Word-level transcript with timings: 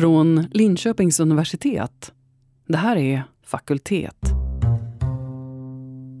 Från 0.00 0.46
Linköpings 0.50 1.20
universitet. 1.20 2.12
Det 2.68 2.76
här 2.76 2.96
är 2.96 3.24
Fakultet. 3.46 4.16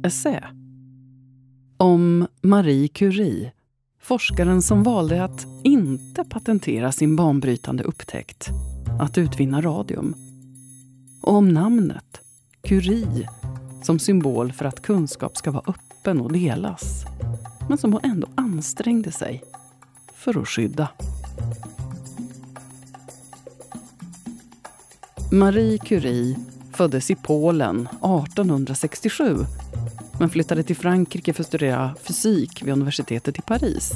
Essä. 0.04 0.44
Om 1.76 2.26
Marie 2.42 2.88
Curie, 2.88 3.52
forskaren 4.02 4.62
som 4.62 4.82
valde 4.82 5.24
att 5.24 5.46
inte 5.64 6.24
patentera 6.24 6.92
sin 6.92 7.16
banbrytande 7.16 7.84
upptäckt, 7.84 8.50
att 9.00 9.18
utvinna 9.18 9.60
radium. 9.60 10.14
Och 11.22 11.34
om 11.34 11.48
namnet, 11.48 12.20
Curie, 12.62 13.28
som 13.82 13.98
symbol 13.98 14.52
för 14.52 14.64
att 14.64 14.82
kunskap 14.82 15.36
ska 15.36 15.50
vara 15.50 15.64
öppen 15.66 16.20
och 16.20 16.32
delas. 16.32 17.04
Men 17.68 17.78
som 17.78 17.92
hon 17.92 18.04
ändå 18.04 18.28
ansträngde 18.34 19.12
sig 19.12 19.42
för 20.14 20.40
att 20.40 20.48
skydda. 20.48 20.88
Marie 25.32 25.78
Curie 25.78 26.36
föddes 26.72 27.10
i 27.10 27.14
Polen 27.14 27.88
1867 28.02 29.36
men 30.18 30.30
flyttade 30.30 30.62
till 30.62 30.76
Frankrike 30.76 31.32
för 31.32 31.42
att 31.42 31.46
studera 31.46 31.94
fysik 32.02 32.62
vid 32.62 32.72
universitetet 32.72 33.38
i 33.38 33.42
Paris. 33.42 33.92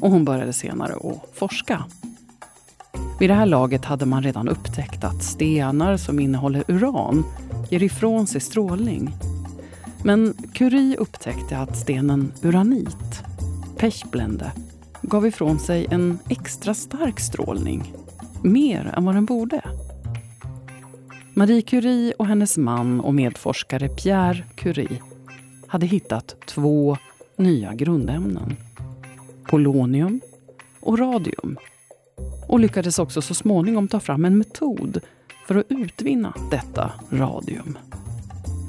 Och 0.00 0.10
hon 0.10 0.24
började 0.24 0.52
senare 0.52 0.94
att 0.94 1.38
forska. 1.38 1.84
Vid 3.20 3.30
det 3.30 3.34
här 3.34 3.46
laget 3.46 3.84
hade 3.84 4.06
man 4.06 4.22
redan 4.22 4.48
upptäckt 4.48 5.04
att 5.04 5.22
stenar 5.22 5.96
som 5.96 6.20
innehåller 6.20 6.64
uran 6.68 7.24
ger 7.70 7.82
ifrån 7.82 8.26
sig 8.26 8.40
strålning. 8.40 9.14
Men 10.04 10.34
Curie 10.52 10.96
upptäckte 10.96 11.58
att 11.58 11.76
stenen 11.76 12.32
uranit, 12.42 13.22
pechblende, 13.76 14.52
gav 15.02 15.26
ifrån 15.26 15.58
sig 15.58 15.86
en 15.90 16.18
extra 16.28 16.74
stark 16.74 17.20
strålning. 17.20 17.92
Mer 18.42 18.94
än 18.96 19.04
vad 19.04 19.14
den 19.14 19.24
borde. 19.24 19.62
Marie 21.36 21.62
Curie 21.62 22.12
och 22.18 22.26
hennes 22.26 22.58
man 22.58 23.00
och 23.00 23.14
medforskare 23.14 23.88
Pierre 23.88 24.44
Curie 24.54 25.02
hade 25.66 25.86
hittat 25.86 26.36
två 26.46 26.96
nya 27.36 27.74
grundämnen. 27.74 28.56
Polonium 29.44 30.20
och 30.80 30.98
radium. 30.98 31.56
Och 32.48 32.60
lyckades 32.60 32.98
också 32.98 33.22
så 33.22 33.34
småningom 33.34 33.88
ta 33.88 34.00
fram 34.00 34.24
en 34.24 34.38
metod 34.38 35.00
för 35.46 35.54
att 35.54 35.66
utvinna 35.68 36.34
detta 36.50 36.92
radium. 37.10 37.78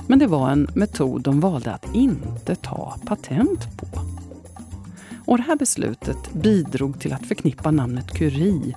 Men 0.07 0.19
det 0.19 0.27
var 0.27 0.49
en 0.49 0.67
metod 0.75 1.21
de 1.21 1.39
valde 1.39 1.71
att 1.71 1.95
inte 1.95 2.55
ta 2.55 2.97
patent 3.05 3.77
på. 3.77 3.87
Och 5.25 5.37
det 5.37 5.43
här 5.43 5.55
beslutet 5.55 6.33
bidrog 6.33 6.99
till 6.99 7.13
att 7.13 7.25
förknippa 7.25 7.71
namnet 7.71 8.11
Curie 8.11 8.75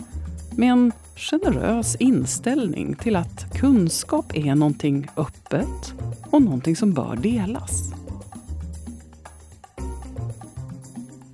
med 0.56 0.72
en 0.72 0.92
generös 1.18 1.96
inställning 1.96 2.94
till 2.94 3.16
att 3.16 3.54
kunskap 3.54 4.36
är 4.36 4.54
någonting 4.54 5.08
öppet 5.16 5.94
och 6.30 6.42
någonting 6.42 6.76
som 6.76 6.92
bör 6.92 7.16
delas. 7.16 7.92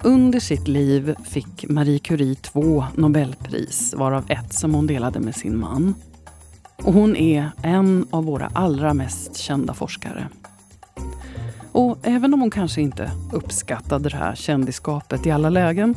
Under 0.03 0.41
sitt 0.41 0.69
liv 0.69 1.15
fick 1.25 1.69
Marie 1.69 1.99
Curie 1.99 2.35
två 2.35 2.85
Nobelpris, 2.95 3.95
varav 3.95 4.25
ett 4.29 4.53
som 4.53 4.75
hon 4.75 4.87
delade 4.87 5.21
med 5.21 5.37
sin 5.37 5.59
man. 5.59 5.95
Och 6.77 6.93
hon 6.93 7.17
är 7.17 7.51
en 7.63 8.07
av 8.11 8.25
våra 8.25 8.51
allra 8.53 8.95
mest 8.95 9.37
kända 9.37 9.75
forskare. 9.75 10.29
Och 11.73 11.99
även 12.03 12.35
om 12.35 12.41
hon 12.41 12.51
kanske 12.51 12.81
inte 12.81 13.11
uppskattade 13.33 14.09
det 14.09 14.17
här 14.17 14.35
kändisskapet 14.35 15.27
i 15.27 15.31
alla 15.31 15.51
lägen 15.51 15.97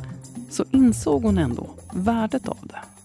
så 0.50 0.66
insåg 0.72 1.24
hon 1.24 1.38
ändå 1.38 1.70
värdet 1.94 2.48
av 2.48 2.58
det. 2.62 2.97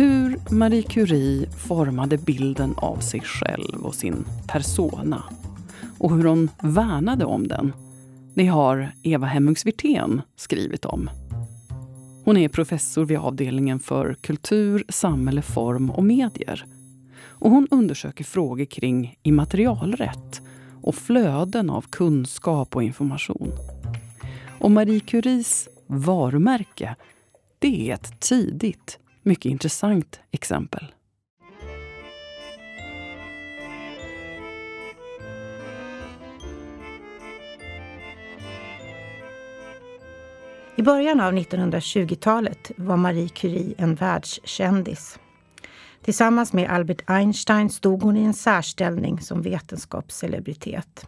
Hur 0.00 0.38
Marie 0.50 0.82
Curie 0.82 1.50
formade 1.50 2.18
bilden 2.18 2.74
av 2.76 2.96
sig 2.96 3.20
själv 3.20 3.80
och 3.82 3.94
sin 3.94 4.24
persona 4.48 5.24
och 5.98 6.16
hur 6.16 6.24
hon 6.24 6.50
värnade 6.62 7.24
om 7.24 7.48
den, 7.48 7.72
det 8.34 8.46
har 8.46 8.92
Eva 9.02 9.26
Hemmings 9.26 9.66
Wirtén 9.66 10.22
skrivit 10.36 10.84
om. 10.84 11.10
Hon 12.24 12.36
är 12.36 12.48
professor 12.48 13.04
vid 13.04 13.18
avdelningen 13.18 13.80
för 13.80 14.14
kultur, 14.14 14.84
samhälle, 14.88 15.42
form 15.42 15.90
och 15.90 16.04
medier. 16.04 16.64
Och 17.22 17.50
hon 17.50 17.68
undersöker 17.70 18.24
frågor 18.24 18.64
kring 18.64 19.18
immaterialrätt 19.22 20.40
och 20.82 20.94
flöden 20.94 21.70
av 21.70 21.84
kunskap 21.90 22.76
och 22.76 22.82
information. 22.82 23.52
Och 24.58 24.70
Marie 24.70 25.00
Curies 25.00 25.68
varumärke, 25.86 26.96
det 27.58 27.90
är 27.90 27.94
ett 27.94 28.20
tidigt 28.20 28.98
mycket 29.22 29.50
intressant 29.50 30.20
exempel. 30.30 30.92
I 40.76 40.82
början 40.82 41.20
av 41.20 41.32
1920-talet 41.32 42.70
var 42.76 42.96
Marie 42.96 43.28
Curie 43.28 43.74
en 43.78 43.94
världskändis. 43.94 45.18
Tillsammans 46.02 46.52
med 46.52 46.70
Albert 46.70 47.02
Einstein 47.06 47.70
stod 47.70 48.02
hon 48.02 48.16
i 48.16 48.22
en 48.22 48.34
särställning 48.34 49.20
som 49.20 49.42
vetenskapscelebritet. 49.42 51.06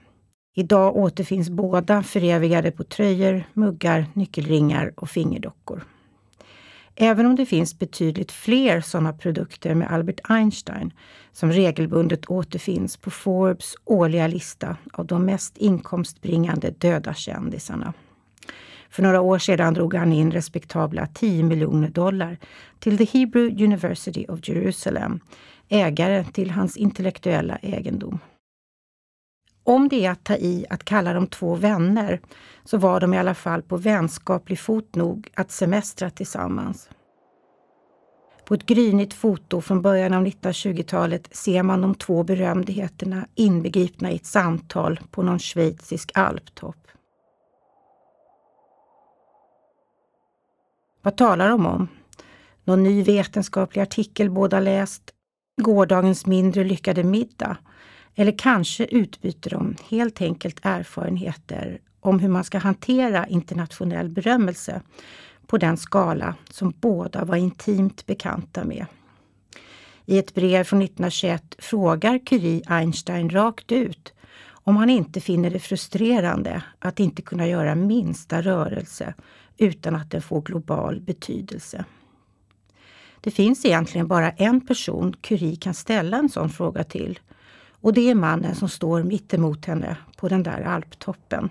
Idag 0.55 0.97
återfinns 0.97 1.51
båda 1.51 2.03
förevigade 2.03 2.71
på 2.71 2.85
tröjor, 2.85 3.45
muggar, 3.53 4.07
nyckelringar 4.15 4.93
och 4.97 5.11
fingerdockor. 5.11 5.85
Även 6.97 7.27
om 7.27 7.37
det 7.37 7.47
finns 7.47 7.79
betydligt 7.79 8.33
fler 8.33 8.81
sådana 8.81 9.13
produkter 9.13 9.75
med 9.75 9.91
Albert 9.91 10.21
Einstein 10.29 10.93
som 11.33 11.53
regelbundet 11.53 12.31
återfinns 12.31 12.97
på 12.97 13.11
Forbes 13.11 13.75
årliga 13.85 14.27
lista 14.27 14.77
av 14.93 15.07
de 15.07 15.25
mest 15.25 15.59
inkomstbringande 15.59 16.71
döda 16.71 17.15
kändisarna. 17.15 17.93
För 18.91 19.03
några 19.03 19.21
år 19.21 19.39
sedan 19.39 19.75
drog 19.75 19.95
han 19.95 20.13
in 20.13 20.31
respektabla 20.31 21.07
10 21.07 21.45
miljoner 21.45 21.89
dollar 21.89 22.39
till 22.79 22.99
The 22.99 23.19
Hebrew 23.19 23.65
University 23.65 24.27
of 24.29 24.49
Jerusalem, 24.49 25.21
ägare 25.69 26.25
till 26.25 26.51
hans 26.51 26.77
intellektuella 26.77 27.57
egendom. 27.57 28.19
Om 29.65 29.89
det 29.89 30.07
är 30.07 30.11
att 30.11 30.25
ta 30.25 30.35
i 30.35 30.67
att 30.71 30.85
kalla 30.85 31.13
dem 31.13 31.27
två 31.27 31.55
vänner, 31.55 32.21
så 32.65 32.79
var 32.79 33.01
de 33.01 33.15
i 33.15 33.19
alla 33.19 33.35
fall 33.35 33.63
på 33.63 33.77
vänskaplig 33.77 34.59
fot 34.59 34.95
nog 34.95 35.31
att 35.35 35.51
semestra 35.51 36.11
tillsammans. 36.11 36.91
På 38.45 38.55
ett 38.55 38.67
grynigt 38.67 39.15
foto 39.15 39.61
från 39.61 39.83
början 39.83 40.15
av 40.15 40.27
1920-talet 40.27 41.37
ser 41.37 41.63
man 41.63 41.81
de 41.81 41.95
två 41.95 42.23
berömdheterna 42.23 43.27
inbegripna 43.35 44.11
i 44.11 44.17
ett 44.17 44.27
samtal 44.27 45.01
på 45.11 45.23
någon 45.23 45.39
schweizisk 45.39 46.11
alptopp. 46.15 46.77
Vad 51.03 51.17
talar 51.17 51.49
de 51.49 51.67
om? 51.67 51.89
Någon 52.65 52.83
ny 52.83 53.03
vetenskaplig 53.03 53.83
artikel 53.83 54.31
båda 54.31 54.61
läst? 54.61 55.03
Gårdagens 55.63 56.27
mindre 56.27 56.65
lyckade 56.65 57.05
middag? 57.05 57.57
Eller 58.15 58.39
kanske 58.39 58.85
utbyter 58.85 59.51
de 59.51 59.77
helt 59.89 60.21
enkelt 60.23 60.61
erfarenheter 60.63 61.79
om 62.01 62.21
hur 62.21 62.29
man 62.29 62.45
ska 62.45 62.59
hantera 62.59 63.27
internationell 63.27 64.09
berömmelse 64.09 64.83
på 65.47 65.59
den 65.59 65.77
skala 65.77 66.35
som 66.51 66.75
båda 66.81 67.25
var 67.25 67.37
intimt 67.37 68.07
bekanta 68.07 68.65
med. 68.65 68.87
I 70.07 70.19
ett 70.19 70.35
brev 70.35 70.65
från 70.65 70.83
1921 70.83 71.57
frågar 71.59 72.27
Curie 72.27 72.63
Einstein 72.67 73.31
rakt 73.31 73.73
ut 73.73 74.13
om 74.65 74.77
han 74.77 74.91
inte 74.91 75.21
finner 75.21 75.51
det 75.51 75.59
frustrerande 75.59 76.63
att 76.79 77.01
inte 77.01 77.23
kunna 77.23 77.47
göra 77.47 77.75
minsta 77.75 78.43
rörelse 78.43 79.15
utan 79.59 79.97
att 79.97 80.11
den 80.11 80.23
får 80.23 80.43
global 80.43 81.01
betydelse. 81.01 81.85
Det 83.21 83.31
finns 83.31 83.65
egentligen 83.65 84.09
bara 84.09 84.31
en 84.31 84.61
person 84.67 85.17
Curie 85.21 85.57
kan 85.57 85.75
ställa 85.75 86.17
en 86.17 86.29
sån 86.29 86.51
fråga 86.51 86.85
till 86.85 87.19
och 87.83 87.93
det 87.93 88.11
är 88.11 88.15
mannen 88.15 88.55
som 88.55 88.69
står 88.69 89.03
mittemot 89.03 89.65
henne 89.65 89.97
på 90.17 90.29
den 90.29 90.43
där 90.43 90.63
alptoppen. 90.63 91.51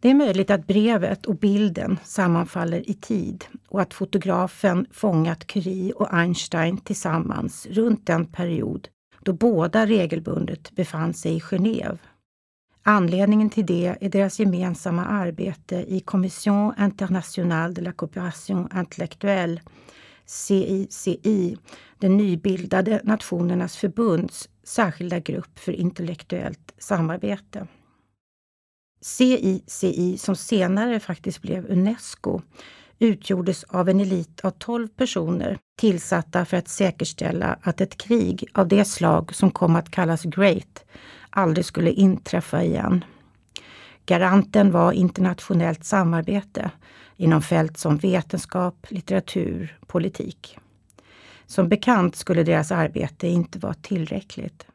Det 0.00 0.10
är 0.10 0.14
möjligt 0.14 0.50
att 0.50 0.66
brevet 0.66 1.26
och 1.26 1.36
bilden 1.36 1.98
sammanfaller 2.04 2.90
i 2.90 2.94
tid 2.94 3.44
och 3.68 3.80
att 3.80 3.94
fotografen 3.94 4.86
fångat 4.90 5.46
Curie 5.46 5.92
och 5.92 6.14
Einstein 6.14 6.78
tillsammans 6.78 7.66
runt 7.66 8.06
den 8.06 8.26
period 8.26 8.88
då 9.28 9.32
båda 9.32 9.86
regelbundet 9.86 10.70
befann 10.70 11.14
sig 11.14 11.36
i 11.36 11.40
Genève. 11.40 11.98
Anledningen 12.82 13.50
till 13.50 13.66
det 13.66 13.96
är 14.00 14.08
deras 14.08 14.40
gemensamma 14.40 15.04
arbete 15.04 15.76
i 15.88 16.00
Commission 16.00 16.74
internationale 16.80 17.74
de 17.74 17.80
la 17.80 17.92
coopération 17.92 18.68
intellectuelle, 18.74 19.60
CICI, 20.26 21.56
den 21.98 22.16
nybildade 22.16 23.00
Nationernas 23.04 23.76
förbunds 23.76 24.48
särskilda 24.62 25.18
grupp 25.18 25.58
för 25.58 25.72
intellektuellt 25.72 26.74
samarbete. 26.78 27.66
CICI, 29.00 30.18
som 30.18 30.36
senare 30.36 31.00
faktiskt 31.00 31.42
blev 31.42 31.70
Unesco, 31.70 32.40
utgjordes 32.98 33.64
av 33.64 33.88
en 33.88 34.00
elit 34.00 34.40
av 34.40 34.50
12 34.50 34.88
personer 34.88 35.58
tillsatta 35.78 36.44
för 36.44 36.56
att 36.56 36.68
säkerställa 36.68 37.58
att 37.62 37.80
ett 37.80 37.96
krig 37.96 38.48
av 38.52 38.68
det 38.68 38.84
slag 38.84 39.34
som 39.34 39.50
kom 39.50 39.76
att 39.76 39.90
kallas 39.90 40.22
Great 40.22 40.84
aldrig 41.30 41.64
skulle 41.64 41.90
inträffa 41.90 42.62
igen. 42.62 43.04
Garanten 44.06 44.70
var 44.70 44.92
internationellt 44.92 45.84
samarbete 45.84 46.70
inom 47.16 47.42
fält 47.42 47.78
som 47.78 47.96
vetenskap, 47.96 48.86
litteratur, 48.88 49.78
politik. 49.86 50.58
Som 51.46 51.68
bekant 51.68 52.16
skulle 52.16 52.42
deras 52.42 52.72
arbete 52.72 53.28
inte 53.28 53.58
vara 53.58 53.74
tillräckligt. 53.74 54.66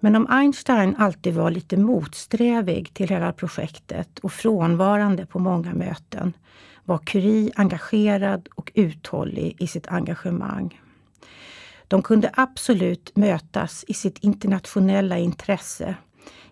Men 0.00 0.16
om 0.16 0.26
Einstein 0.30 0.96
alltid 0.98 1.34
var 1.34 1.50
lite 1.50 1.76
motsträvig 1.76 2.94
till 2.94 3.08
hela 3.08 3.32
projektet 3.32 4.18
och 4.18 4.32
frånvarande 4.32 5.26
på 5.26 5.38
många 5.38 5.74
möten 5.74 6.32
var 6.84 6.98
Curie 6.98 7.52
engagerad 7.56 8.48
och 8.54 8.72
uthållig 8.74 9.56
i 9.58 9.66
sitt 9.66 9.88
engagemang. 9.88 10.80
De 11.88 12.02
kunde 12.02 12.30
absolut 12.34 13.16
mötas 13.16 13.84
i 13.88 13.94
sitt 13.94 14.18
internationella 14.18 15.18
intresse, 15.18 15.94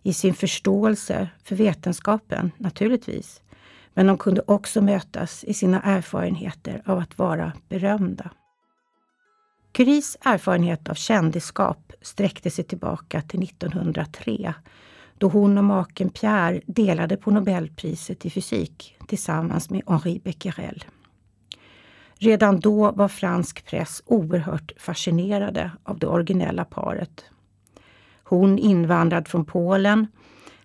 i 0.03 0.13
sin 0.13 0.35
förståelse 0.35 1.29
för 1.45 1.57
vetenskapen, 1.57 2.53
naturligtvis. 2.59 3.43
Men 3.95 4.07
de 4.07 4.19
kunde 4.19 4.43
också 4.47 4.81
mötas 4.81 5.45
i 5.45 5.55
sina 5.55 5.83
erfarenheter 5.83 6.83
av 6.87 6.99
att 6.99 7.19
vara 7.19 7.53
berömda. 7.69 8.31
Curies 9.77 10.17
erfarenhet 10.21 10.89
av 10.89 10.95
kändisskap 10.95 11.93
sträckte 12.03 12.51
sig 12.51 12.65
tillbaka 12.65 13.23
till 13.23 13.43
1903 13.43 14.55
då 15.19 15.29
hon 15.29 15.59
och 15.59 15.65
maken 15.65 16.11
Pierre 16.11 16.61
delade 16.67 17.17
på 17.17 17.31
Nobelpriset 17.31 18.27
i 18.27 18.31
fysik 18.31 18.97
tillsammans 19.09 19.71
med 19.71 19.83
Henri 19.87 20.21
Becquerel. 20.25 20.85
Redan 22.15 22.61
då 22.61 22.91
var 22.91 23.09
fransk 23.09 23.65
press 23.65 24.03
oerhört 24.07 24.73
fascinerade 24.77 25.71
av 25.83 25.99
det 25.99 26.07
originella 26.07 26.65
paret. 26.65 27.25
Hon 28.25 28.59
invandrad 28.59 29.29
från 29.29 29.45
Polen, 29.45 30.07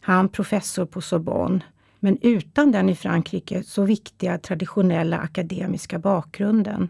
han 0.01 0.29
professor 0.29 0.85
på 0.85 1.01
Sorbonne, 1.01 1.59
men 1.99 2.17
utan 2.21 2.71
den 2.71 2.89
i 2.89 2.95
Frankrike 2.95 3.63
så 3.63 3.83
viktiga 3.83 4.37
traditionella 4.37 5.17
akademiska 5.17 5.99
bakgrunden 5.99 6.89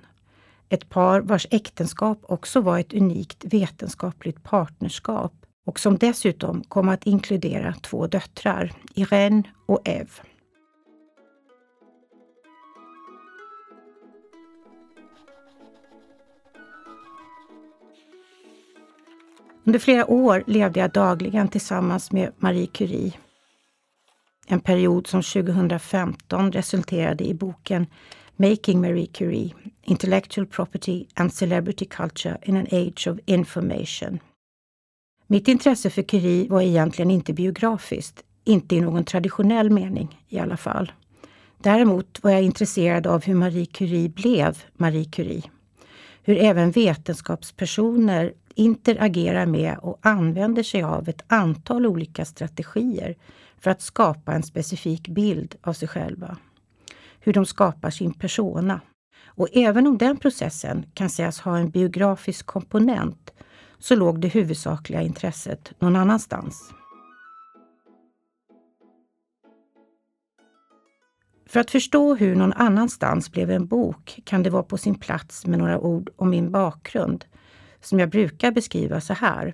ett 0.71 0.89
par 0.89 1.21
vars 1.21 1.47
äktenskap 1.51 2.19
också 2.23 2.61
var 2.61 2.79
ett 2.79 2.93
unikt 2.93 3.45
vetenskapligt 3.45 4.43
partnerskap 4.43 5.33
och 5.65 5.79
som 5.79 5.97
dessutom 5.97 6.63
kom 6.63 6.89
att 6.89 7.03
inkludera 7.03 7.73
två 7.73 8.07
döttrar, 8.07 8.71
Irene 8.95 9.43
och 9.65 9.81
Eve. 9.85 10.09
Under 19.63 19.79
flera 19.79 20.05
år 20.05 20.43
levde 20.47 20.79
jag 20.79 20.91
dagligen 20.91 21.47
tillsammans 21.47 22.11
med 22.11 22.31
Marie 22.37 22.67
Curie. 22.67 23.13
En 24.47 24.59
period 24.59 25.07
som 25.07 25.21
2015 25.21 26.51
resulterade 26.51 27.23
i 27.23 27.33
boken 27.33 27.87
Making 28.35 28.81
Marie 28.81 29.05
Curie, 29.05 29.53
Intellectual 29.83 30.47
Property 30.47 31.07
and 31.15 31.33
Celebrity 31.33 31.85
Culture 31.85 32.37
in 32.43 32.57
an 32.57 32.67
Age 32.71 33.07
of 33.07 33.19
Information. 33.25 34.19
Mitt 35.27 35.47
intresse 35.47 35.89
för 35.89 36.01
Curie 36.01 36.47
var 36.49 36.61
egentligen 36.61 37.11
inte 37.11 37.33
biografiskt, 37.33 38.23
inte 38.43 38.75
i 38.75 38.81
någon 38.81 39.03
traditionell 39.03 39.69
mening 39.69 40.19
i 40.27 40.39
alla 40.39 40.57
fall. 40.57 40.91
Däremot 41.57 42.23
var 42.23 42.31
jag 42.31 42.41
intresserad 42.41 43.07
av 43.07 43.23
hur 43.23 43.35
Marie 43.35 43.65
Curie 43.65 44.09
blev 44.09 44.63
Marie 44.73 45.05
Curie. 45.05 45.43
Hur 46.23 46.37
även 46.37 46.71
vetenskapspersoner 46.71 48.33
interagerar 48.55 49.45
med 49.45 49.77
och 49.77 49.99
använder 50.01 50.63
sig 50.63 50.83
av 50.83 51.09
ett 51.09 51.23
antal 51.27 51.85
olika 51.85 52.25
strategier 52.25 53.15
för 53.59 53.71
att 53.71 53.81
skapa 53.81 54.33
en 54.33 54.43
specifik 54.43 55.07
bild 55.07 55.55
av 55.61 55.73
sig 55.73 55.87
själva 55.87 56.37
hur 57.21 57.33
de 57.33 57.45
skapar 57.45 57.89
sin 57.89 58.13
persona. 58.13 58.81
Och 59.25 59.47
även 59.53 59.87
om 59.87 59.97
den 59.97 60.17
processen 60.17 60.85
kan 60.93 61.09
sägas 61.09 61.39
ha 61.39 61.57
en 61.57 61.69
biografisk 61.69 62.45
komponent 62.45 63.31
så 63.79 63.95
låg 63.95 64.21
det 64.21 64.27
huvudsakliga 64.27 65.01
intresset 65.01 65.73
någon 65.79 65.95
annanstans. 65.95 66.73
För 71.45 71.59
att 71.59 71.71
förstå 71.71 72.15
hur 72.15 72.35
någon 72.35 72.53
annanstans 72.53 73.31
blev 73.31 73.51
en 73.51 73.67
bok 73.67 74.19
kan 74.25 74.43
det 74.43 74.49
vara 74.49 74.63
på 74.63 74.77
sin 74.77 74.95
plats 74.95 75.45
med 75.45 75.59
några 75.59 75.79
ord 75.79 76.09
om 76.15 76.29
min 76.29 76.51
bakgrund, 76.51 77.25
som 77.81 77.99
jag 77.99 78.09
brukar 78.09 78.51
beskriva 78.51 79.01
så 79.01 79.13
här. 79.13 79.53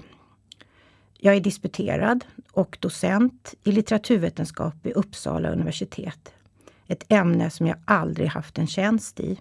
Jag 1.18 1.36
är 1.36 1.40
disputerad 1.40 2.26
och 2.52 2.78
docent 2.82 3.54
i 3.64 3.72
litteraturvetenskap 3.72 4.74
vid 4.84 4.94
Uppsala 4.94 5.50
universitet 5.50 6.34
ett 6.88 7.06
ämne 7.10 7.50
som 7.50 7.68
jag 7.68 7.78
aldrig 7.86 8.28
haft 8.28 8.58
en 8.58 8.68
tjänst 8.68 9.20
i. 9.20 9.40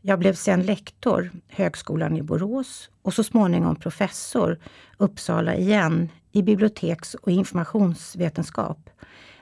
Jag 0.00 0.18
blev 0.18 0.34
sen 0.34 0.62
lektor, 0.62 1.30
Högskolan 1.48 2.16
i 2.16 2.22
Borås 2.22 2.90
och 3.02 3.14
så 3.14 3.24
småningom 3.24 3.76
professor, 3.76 4.58
Uppsala 4.96 5.56
igen, 5.56 6.08
i 6.32 6.42
biblioteks 6.42 7.14
och 7.14 7.30
informationsvetenskap. 7.30 8.90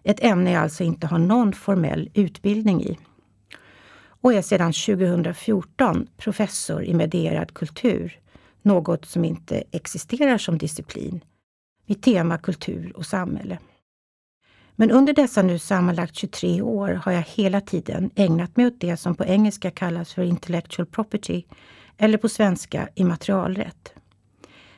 Ett 0.02 0.24
ämne 0.24 0.52
jag 0.52 0.62
alltså 0.62 0.84
inte 0.84 1.06
har 1.06 1.18
någon 1.18 1.52
formell 1.52 2.10
utbildning 2.14 2.82
i. 2.82 2.98
Och 4.24 4.34
är 4.34 4.42
sedan 4.42 4.72
2014 4.72 6.06
professor 6.16 6.84
i 6.84 6.94
medierad 6.94 7.54
kultur, 7.54 8.20
något 8.62 9.04
som 9.04 9.24
inte 9.24 9.62
existerar 9.70 10.38
som 10.38 10.58
disciplin, 10.58 11.20
vid 11.86 12.02
tema 12.02 12.38
kultur 12.38 12.92
och 12.96 13.06
samhälle. 13.06 13.58
Men 14.76 14.90
under 14.90 15.12
dessa 15.12 15.42
nu 15.42 15.58
sammanlagt 15.58 16.16
23 16.16 16.62
år 16.62 16.88
har 16.88 17.12
jag 17.12 17.22
hela 17.22 17.60
tiden 17.60 18.10
ägnat 18.14 18.56
mig 18.56 18.66
åt 18.66 18.80
det 18.80 18.96
som 18.96 19.14
på 19.14 19.24
engelska 19.24 19.70
kallas 19.70 20.12
för 20.14 20.22
intellectual 20.22 20.86
property 20.86 21.42
eller 21.96 22.18
på 22.18 22.28
svenska 22.28 22.88
immaterialrätt. 22.94 23.92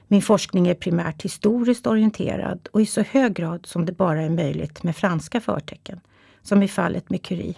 Min 0.09 0.23
forskning 0.23 0.69
är 0.69 0.75
primärt 0.75 1.23
historiskt 1.23 1.87
orienterad 1.87 2.69
och 2.73 2.83
i 2.83 2.87
så 2.87 3.01
hög 3.01 3.35
grad 3.35 3.67
som 3.67 3.87
det 3.87 3.93
bara 3.93 4.23
är 4.23 4.31
möjligt 4.31 4.83
med 4.83 4.97
franska 4.97 5.41
förtecken, 5.41 6.01
som 6.43 6.63
i 6.63 6.69
fallet 6.69 7.11
med 7.11 7.23
Curie. 7.23 7.55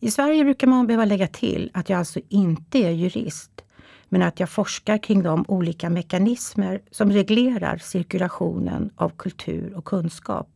I 0.00 0.10
Sverige 0.10 0.44
brukar 0.44 0.66
man 0.66 0.86
behöva 0.86 1.04
lägga 1.04 1.26
till 1.26 1.70
att 1.74 1.88
jag 1.88 1.98
alltså 1.98 2.20
inte 2.28 2.78
är 2.78 2.90
jurist, 2.90 3.64
men 4.08 4.22
att 4.22 4.40
jag 4.40 4.50
forskar 4.50 4.98
kring 4.98 5.22
de 5.22 5.44
olika 5.48 5.90
mekanismer 5.90 6.80
som 6.90 7.12
reglerar 7.12 7.78
cirkulationen 7.78 8.90
av 8.96 9.10
kultur 9.16 9.74
och 9.76 9.84
kunskap 9.84 10.55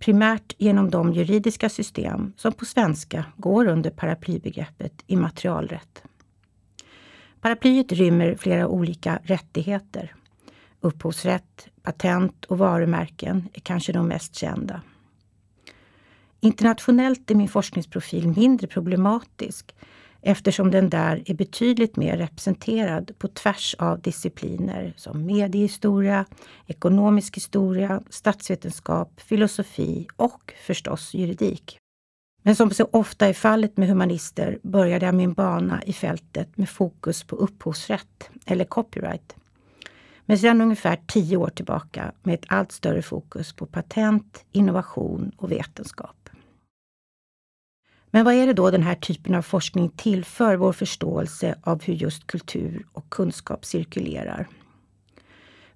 primärt 0.00 0.54
genom 0.58 0.90
de 0.90 1.12
juridiska 1.12 1.68
system 1.68 2.32
som 2.36 2.52
på 2.52 2.64
svenska 2.64 3.24
går 3.36 3.66
under 3.66 3.90
paraplybegreppet 3.90 5.04
immaterialrätt. 5.06 6.02
Paraplyet 7.40 7.92
rymmer 7.92 8.34
flera 8.34 8.68
olika 8.68 9.20
rättigheter. 9.24 10.14
Upphovsrätt, 10.80 11.68
patent 11.82 12.44
och 12.44 12.58
varumärken 12.58 13.48
är 13.52 13.60
kanske 13.60 13.92
de 13.92 14.08
mest 14.08 14.34
kända. 14.34 14.82
Internationellt 16.40 17.30
är 17.30 17.34
min 17.34 17.48
forskningsprofil 17.48 18.28
mindre 18.28 18.66
problematisk 18.66 19.74
eftersom 20.22 20.70
den 20.70 20.90
där 20.90 21.22
är 21.26 21.34
betydligt 21.34 21.96
mer 21.96 22.16
representerad 22.16 23.12
på 23.18 23.28
tvärs 23.28 23.74
av 23.78 24.00
discipliner 24.00 24.92
som 24.96 25.26
mediehistoria, 25.26 26.24
ekonomisk 26.66 27.36
historia, 27.36 28.02
statsvetenskap, 28.10 29.20
filosofi 29.20 30.06
och 30.16 30.54
förstås 30.66 31.14
juridik. 31.14 31.78
Men 32.42 32.56
som 32.56 32.70
så 32.70 32.88
ofta 32.92 33.26
är 33.26 33.32
fallet 33.32 33.76
med 33.76 33.88
humanister 33.88 34.58
började 34.62 35.06
jag 35.06 35.14
min 35.14 35.32
bana 35.32 35.82
i 35.82 35.92
fältet 35.92 36.56
med 36.56 36.68
fokus 36.68 37.24
på 37.24 37.36
upphovsrätt, 37.36 38.30
eller 38.46 38.64
copyright. 38.64 39.36
Men 40.26 40.38
sedan 40.38 40.60
ungefär 40.60 40.98
tio 41.06 41.36
år 41.36 41.48
tillbaka 41.48 42.12
med 42.22 42.34
ett 42.34 42.44
allt 42.48 42.72
större 42.72 43.02
fokus 43.02 43.52
på 43.52 43.66
patent, 43.66 44.44
innovation 44.52 45.32
och 45.36 45.52
vetenskap. 45.52 46.19
Men 48.10 48.24
vad 48.24 48.34
är 48.34 48.46
det 48.46 48.52
då 48.52 48.70
den 48.70 48.82
här 48.82 48.94
typen 48.94 49.34
av 49.34 49.42
forskning 49.42 49.88
tillför 49.88 50.56
vår 50.56 50.72
förståelse 50.72 51.54
av 51.62 51.82
hur 51.82 51.94
just 51.94 52.26
kultur 52.26 52.86
och 52.92 53.10
kunskap 53.10 53.64
cirkulerar? 53.64 54.48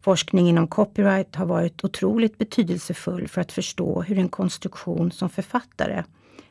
Forskning 0.00 0.49
inom 0.49 0.69
copyright 0.69 1.35
har 1.35 1.47
varit 1.47 1.85
otroligt 1.85 2.38
betydelsefull 2.38 3.29
för 3.29 3.41
att 3.41 3.53
förstå 3.53 4.03
hur 4.03 4.19
en 4.19 4.29
konstruktion 4.29 5.12
som 5.12 5.31
författare 5.31 6.05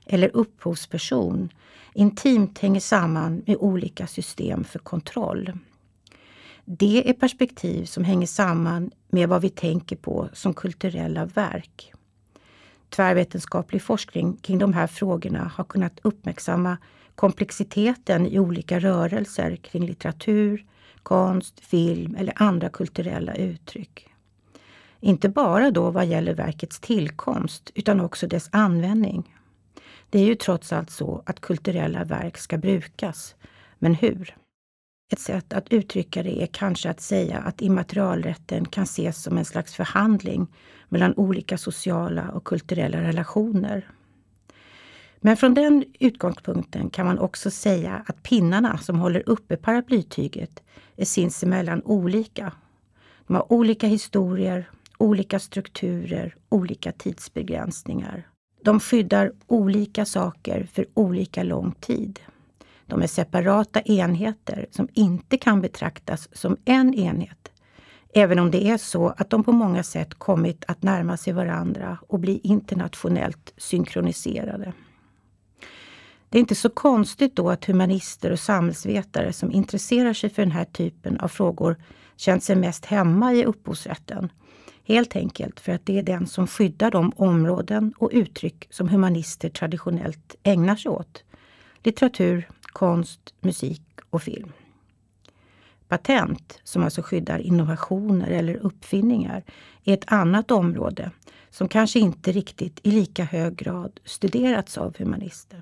eller 0.05 0.35
upphovsperson 0.35 1.49
intimt 1.93 2.59
hänger 2.59 2.79
samman 2.79 3.43
med 3.45 3.57
olika 3.59 4.07
system 4.07 4.63
för 4.63 4.79
kontroll. 4.79 5.51
Det 6.65 7.09
är 7.09 7.13
perspektiv 7.13 7.85
som 7.85 8.03
hänger 8.03 8.27
samman 8.27 8.91
med 9.09 9.29
vad 9.29 9.41
vi 9.41 9.49
tänker 9.49 9.95
på 9.95 10.29
som 10.33 10.53
kulturella 10.53 11.25
verk. 11.25 11.93
Tvärvetenskaplig 12.95 13.81
forskning 13.81 14.37
kring 14.37 14.57
de 14.57 14.73
här 14.73 14.87
frågorna 14.87 15.51
har 15.55 15.63
kunnat 15.63 15.99
uppmärksamma 16.01 16.77
komplexiteten 17.15 18.27
i 18.27 18.39
olika 18.39 18.79
rörelser 18.79 19.55
kring 19.55 19.85
litteratur, 19.85 20.65
konst, 21.03 21.59
film 21.59 22.15
eller 22.15 22.33
andra 22.41 22.69
kulturella 22.69 23.35
uttryck. 23.35 24.09
Inte 24.99 25.29
bara 25.29 25.71
då 25.71 25.91
vad 25.91 26.05
gäller 26.05 26.33
verkets 26.33 26.79
tillkomst 26.79 27.71
utan 27.75 28.01
också 28.01 28.27
dess 28.27 28.49
användning. 28.51 29.35
Det 30.09 30.19
är 30.19 30.25
ju 30.25 30.35
trots 30.35 30.73
allt 30.73 30.89
så 30.89 31.23
att 31.25 31.39
kulturella 31.39 32.03
verk 32.03 32.37
ska 32.37 32.57
brukas. 32.57 33.35
Men 33.79 33.95
hur? 33.95 34.35
Ett 35.13 35.19
sätt 35.19 35.53
att 35.53 35.73
uttrycka 35.73 36.23
det 36.23 36.43
är 36.43 36.47
kanske 36.47 36.89
att 36.89 37.01
säga 37.01 37.37
att 37.37 37.61
immaterialrätten 37.61 38.65
kan 38.65 38.83
ses 38.83 39.23
som 39.23 39.37
en 39.37 39.45
slags 39.45 39.73
förhandling 39.73 40.47
mellan 40.93 41.13
olika 41.17 41.57
sociala 41.57 42.29
och 42.29 42.43
kulturella 42.43 43.01
relationer. 43.01 43.89
Men 45.17 45.37
från 45.37 45.53
den 45.53 45.83
utgångspunkten 45.99 46.89
kan 46.89 47.05
man 47.05 47.19
också 47.19 47.51
säga 47.51 48.03
att 48.07 48.23
pinnarna 48.23 48.77
som 48.77 48.99
håller 48.99 49.29
uppe 49.29 49.57
paraplytyget 49.57 50.63
är 50.95 51.05
sinsemellan 51.05 51.81
olika. 51.85 52.53
De 53.27 53.35
har 53.35 53.53
olika 53.53 53.87
historier, 53.87 54.69
olika 54.97 55.39
strukturer, 55.39 56.35
olika 56.49 56.91
tidsbegränsningar. 56.91 58.27
De 58.63 58.79
skyddar 58.79 59.31
olika 59.47 60.05
saker 60.05 60.67
för 60.73 60.85
olika 60.93 61.43
lång 61.43 61.71
tid. 61.71 62.19
De 62.85 63.01
är 63.01 63.07
separata 63.07 63.81
enheter 63.81 64.65
som 64.71 64.87
inte 64.93 65.37
kan 65.37 65.61
betraktas 65.61 66.29
som 66.31 66.57
en 66.65 66.93
enhet. 66.93 67.42
Även 68.15 68.39
om 68.39 68.51
det 68.51 68.67
är 68.67 68.77
så 68.77 69.13
att 69.17 69.29
de 69.29 69.43
på 69.43 69.51
många 69.51 69.83
sätt 69.83 70.13
kommit 70.13 70.63
att 70.67 70.83
närma 70.83 71.17
sig 71.17 71.33
varandra 71.33 71.97
och 72.07 72.19
bli 72.19 72.39
internationellt 72.43 73.53
synkroniserade. 73.57 74.73
Det 76.29 76.37
är 76.37 76.39
inte 76.39 76.55
så 76.55 76.69
konstigt 76.69 77.35
då 77.35 77.49
att 77.49 77.65
humanister 77.65 78.31
och 78.31 78.39
samhällsvetare 78.39 79.33
som 79.33 79.51
intresserar 79.51 80.13
sig 80.13 80.29
för 80.29 80.41
den 80.41 80.51
här 80.51 80.65
typen 80.65 81.19
av 81.19 81.27
frågor 81.27 81.77
känt 82.15 82.43
sig 82.43 82.55
mest 82.55 82.85
hemma 82.85 83.33
i 83.33 83.45
upphovsrätten. 83.45 84.31
Helt 84.83 85.15
enkelt 85.15 85.59
för 85.59 85.71
att 85.71 85.85
det 85.85 85.99
är 85.99 86.03
den 86.03 86.27
som 86.27 86.47
skyddar 86.47 86.91
de 86.91 87.11
områden 87.15 87.93
och 87.97 88.09
uttryck 88.13 88.67
som 88.69 88.89
humanister 88.89 89.49
traditionellt 89.49 90.35
ägnar 90.43 90.75
sig 90.75 90.91
åt. 90.91 91.23
Litteratur, 91.83 92.49
konst, 92.61 93.33
musik 93.41 93.81
och 94.09 94.23
film. 94.23 94.51
Patent, 95.97 96.59
som 96.63 96.83
alltså 96.83 97.01
skyddar 97.01 97.39
innovationer 97.39 98.27
eller 98.27 98.55
uppfinningar, 98.55 99.43
är 99.83 99.93
ett 99.93 100.11
annat 100.11 100.51
område 100.51 101.11
som 101.49 101.67
kanske 101.67 101.99
inte 101.99 102.31
riktigt 102.31 102.79
i 102.83 102.91
lika 102.91 103.23
hög 103.23 103.55
grad 103.55 103.99
studerats 104.05 104.77
av 104.77 104.97
humanister. 104.97 105.61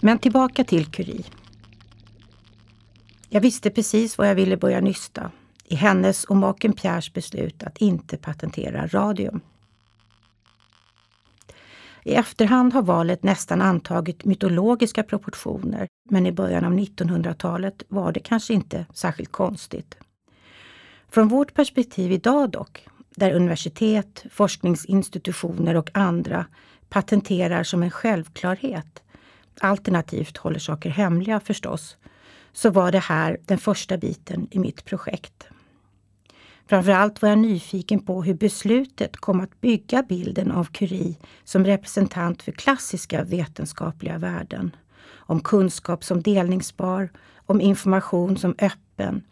Men 0.00 0.18
tillbaka 0.18 0.64
till 0.64 0.86
Curie. 0.86 1.24
Jag 3.28 3.40
visste 3.40 3.70
precis 3.70 4.18
var 4.18 4.26
jag 4.26 4.34
ville 4.34 4.56
börja 4.56 4.80
nysta 4.80 5.30
i 5.64 5.74
hennes 5.74 6.24
och 6.24 6.36
maken 6.36 6.72
Pierres 6.72 7.12
beslut 7.12 7.62
att 7.62 7.78
inte 7.78 8.16
patentera 8.16 8.86
radium. 8.86 9.40
I 12.06 12.14
efterhand 12.14 12.72
har 12.72 12.82
valet 12.82 13.22
nästan 13.22 13.62
antagit 13.62 14.24
mytologiska 14.24 15.02
proportioner, 15.02 15.88
men 16.10 16.26
i 16.26 16.32
början 16.32 16.64
av 16.64 16.72
1900-talet 16.72 17.82
var 17.88 18.12
det 18.12 18.20
kanske 18.20 18.54
inte 18.54 18.86
särskilt 18.94 19.32
konstigt. 19.32 19.96
Från 21.08 21.28
vårt 21.28 21.54
perspektiv 21.54 22.12
idag 22.12 22.50
dock, 22.50 22.86
där 23.16 23.32
universitet, 23.32 24.24
forskningsinstitutioner 24.30 25.76
och 25.76 25.90
andra 25.94 26.46
patenterar 26.88 27.62
som 27.62 27.82
en 27.82 27.90
självklarhet, 27.90 29.02
alternativt 29.60 30.36
håller 30.36 30.58
saker 30.58 30.90
hemliga 30.90 31.40
förstås, 31.40 31.96
så 32.52 32.70
var 32.70 32.92
det 32.92 32.98
här 32.98 33.38
den 33.46 33.58
första 33.58 33.96
biten 33.96 34.48
i 34.50 34.58
mitt 34.58 34.84
projekt. 34.84 35.48
Framförallt 36.66 37.22
var 37.22 37.28
jag 37.28 37.38
nyfiken 37.38 38.00
på 38.00 38.22
hur 38.22 38.34
beslutet 38.34 39.16
kom 39.16 39.40
att 39.40 39.60
bygga 39.60 40.02
bilden 40.02 40.50
av 40.50 40.64
Curie 40.64 41.16
som 41.44 41.64
representant 41.64 42.42
för 42.42 42.52
klassiska 42.52 43.24
vetenskapliga 43.24 44.18
värden. 44.18 44.76
Om 45.06 45.40
kunskap 45.40 46.04
som 46.04 46.22
delningsbar, 46.22 47.08
om 47.36 47.60
information 47.60 48.36
som 48.36 48.54
öppen. 48.58 49.22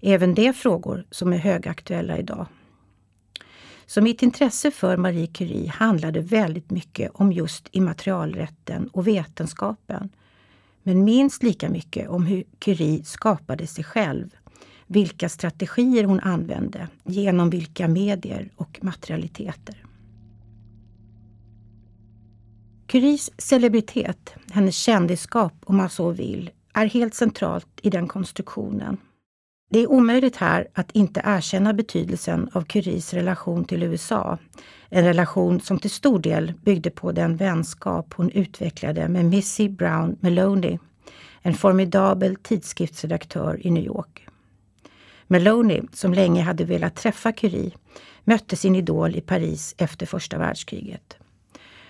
Även 0.00 0.34
det 0.34 0.52
frågor 0.52 1.06
som 1.10 1.32
är 1.32 1.38
högaktuella 1.38 2.18
idag. 2.18 2.46
Så 3.86 4.02
mitt 4.02 4.22
intresse 4.22 4.70
för 4.70 4.96
Marie 4.96 5.26
Curie 5.26 5.70
handlade 5.70 6.20
väldigt 6.20 6.70
mycket 6.70 7.10
om 7.14 7.32
just 7.32 7.68
immaterialrätten 7.70 8.88
och 8.88 9.06
vetenskapen. 9.06 10.08
Men 10.82 11.04
minst 11.04 11.42
lika 11.42 11.68
mycket 11.68 12.08
om 12.08 12.26
hur 12.26 12.44
Curie 12.58 13.04
skapade 13.04 13.66
sig 13.66 13.84
själv 13.84 14.30
vilka 14.92 15.28
strategier 15.28 16.04
hon 16.04 16.20
använde, 16.20 16.88
genom 17.04 17.50
vilka 17.50 17.88
medier 17.88 18.50
och 18.56 18.78
materialiteter. 18.82 19.84
Curies 22.86 23.30
celebritet, 23.38 24.34
hennes 24.50 24.76
kändisskap 24.76 25.54
om 25.64 25.76
man 25.76 25.90
så 25.90 26.10
vill, 26.10 26.50
är 26.72 26.86
helt 26.86 27.14
centralt 27.14 27.68
i 27.82 27.90
den 27.90 28.08
konstruktionen. 28.08 28.96
Det 29.70 29.78
är 29.78 29.90
omöjligt 29.90 30.36
här 30.36 30.68
att 30.74 30.92
inte 30.92 31.22
erkänna 31.24 31.72
betydelsen 31.72 32.48
av 32.52 32.62
Curies 32.64 33.14
relation 33.14 33.64
till 33.64 33.82
USA. 33.82 34.38
En 34.88 35.04
relation 35.04 35.60
som 35.60 35.78
till 35.78 35.90
stor 35.90 36.18
del 36.18 36.52
byggde 36.64 36.90
på 36.90 37.12
den 37.12 37.36
vänskap 37.36 38.14
hon 38.16 38.30
utvecklade 38.30 39.08
med 39.08 39.24
Missy 39.24 39.68
Brown 39.68 40.16
Maloney, 40.20 40.78
en 41.42 41.54
formidabel 41.54 42.36
tidskriftsredaktör 42.36 43.66
i 43.66 43.70
New 43.70 43.84
York. 43.84 44.21
Maloney, 45.32 45.82
som 45.92 46.14
länge 46.14 46.42
hade 46.42 46.64
velat 46.64 46.94
träffa 46.94 47.32
Curie, 47.32 47.70
mötte 48.24 48.56
sin 48.56 48.76
idol 48.76 49.16
i 49.16 49.20
Paris 49.20 49.74
efter 49.78 50.06
första 50.06 50.38
världskriget. 50.38 51.16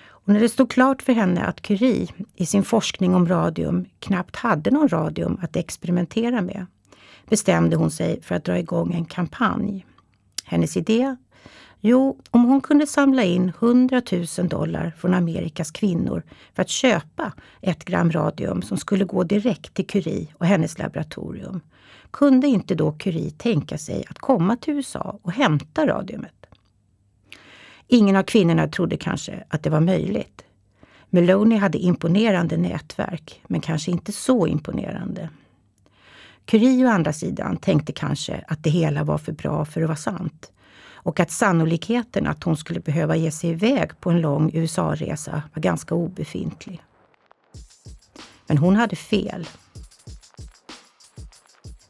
Och 0.07 0.29
när 0.33 0.41
det 0.41 0.49
stod 0.49 0.71
klart 0.71 1.03
för 1.03 1.13
henne 1.13 1.45
att 1.45 1.63
Curie 1.63 2.09
i 2.35 2.47
sin 2.47 2.63
forskning 2.63 3.15
om 3.15 3.29
radium 3.29 3.85
knappt 3.99 4.37
hade 4.37 4.71
någon 4.71 4.89
radium 4.89 5.39
att 5.43 5.57
experimentera 5.57 6.43
med 6.43 6.67
bestämde 7.29 7.77
hon 7.77 7.91
sig 7.91 8.23
för 8.23 8.35
att 8.35 8.45
dra 8.45 8.59
igång 8.59 8.95
en 8.95 9.05
kampanj. 9.05 9.87
Hennes 10.45 10.77
idé? 10.77 11.17
Jo, 11.81 12.19
om 12.31 12.45
hon 12.45 12.61
kunde 12.61 12.87
samla 12.87 13.23
in 13.23 13.49
100 13.49 14.03
000 14.39 14.49
dollar 14.49 14.93
från 14.99 15.15
Amerikas 15.15 15.71
kvinnor 15.71 16.23
för 16.55 16.63
att 16.63 16.69
köpa 16.69 17.33
ett 17.61 17.85
gram 17.85 18.13
radium 18.13 18.63
som 18.63 18.77
skulle 18.77 19.05
gå 19.05 19.25
direkt 19.25 19.75
till 19.75 19.87
Curie 19.87 20.29
och 20.39 20.47
hennes 20.47 20.79
laboratorium 20.79 21.61
kunde 22.13 22.47
inte 22.47 22.75
då 22.75 22.93
Curie 22.93 23.31
tänka 23.31 23.79
sig 23.79 24.05
att 24.11 24.19
komma 24.19 24.57
till 24.57 24.75
USA 24.75 25.19
och 25.23 25.33
hämta 25.33 25.87
radiumet? 25.87 26.47
Ingen 27.89 28.17
av 28.17 28.23
kvinnorna 28.23 28.69
trodde 28.69 28.97
kanske 28.97 29.45
att 29.49 29.63
det 29.63 29.71
var 29.71 29.81
möjligt. 29.81 30.45
Meloni 31.11 31.57
hade 31.57 31.79
imponerande 31.79 32.57
nätverk, 32.57 33.43
men 33.47 33.61
kanske 33.61 33.91
inte 33.91 34.13
så 34.13 34.47
imponerande. 34.47 35.31
Curie 36.45 36.87
å 36.87 36.89
andra 36.89 37.13
sidan 37.13 37.57
tänkte 37.57 37.93
kanske 37.93 38.45
att 38.49 38.65
det 38.65 38.71
hela 38.71 39.05
var 39.05 39.19
för 39.19 39.33
bra 39.33 39.65
för 39.65 39.83
att 39.83 39.89
vara 39.89 39.97
sant 39.97 40.53
och 41.05 41.21
att 41.21 41.31
sannolikheten 41.31 42.27
att 42.27 42.45
hon 42.45 42.57
skulle 42.57 42.81
behöva 42.81 43.17
ge 43.17 43.31
sig 43.31 43.51
iväg 43.51 44.01
på 44.01 44.11
en 44.11 44.21
lång 44.21 44.51
USA-resa 44.55 45.43
var 45.55 45.63
ganska 45.63 45.95
obefintlig. 45.95 46.83
Men 48.47 48.59
hon 48.59 48.77
hade 48.77 48.97
fel. 48.97 49.49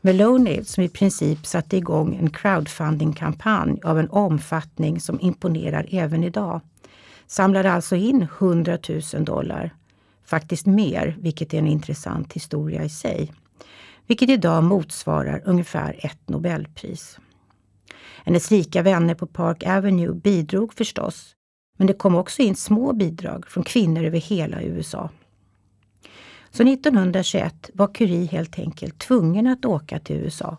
Meloni, 0.04 0.64
som 0.64 0.84
i 0.84 0.88
princip 0.88 1.46
satte 1.46 1.76
igång 1.76 2.16
en 2.16 2.30
crowdfunding-kampanj 2.30 3.80
av 3.84 3.98
en 3.98 4.10
omfattning 4.10 5.00
som 5.00 5.20
imponerar 5.20 5.86
även 5.90 6.24
idag, 6.24 6.60
samlade 7.26 7.72
alltså 7.72 7.96
in 7.96 8.22
100 8.38 8.78
000 9.14 9.24
dollar. 9.24 9.74
Faktiskt 10.24 10.66
mer, 10.66 11.16
vilket 11.20 11.54
är 11.54 11.58
en 11.58 11.66
intressant 11.66 12.32
historia 12.32 12.84
i 12.84 12.88
sig. 12.88 13.32
Vilket 14.06 14.30
idag 14.30 14.64
motsvarar 14.64 15.42
ungefär 15.44 15.96
ett 15.98 16.28
Nobelpris. 16.28 17.18
Hennes 18.24 18.50
rika 18.50 18.82
vänner 18.82 19.14
på 19.14 19.26
Park 19.26 19.66
Avenue 19.66 20.14
bidrog 20.14 20.74
förstås, 20.74 21.34
Men 21.78 21.86
det 21.86 21.94
kom 21.94 22.14
också 22.14 22.42
in 22.42 22.56
små 22.56 22.92
bidrag 22.92 23.46
från 23.46 23.64
kvinnor 23.64 24.04
över 24.04 24.18
hela 24.18 24.62
USA. 24.62 25.10
Så 26.52 26.62
1921 26.62 27.70
var 27.74 27.94
Curie 27.94 28.26
helt 28.26 28.58
enkelt 28.58 28.98
tvungen 28.98 29.46
att 29.46 29.64
åka 29.64 29.98
till 29.98 30.16
USA. 30.16 30.56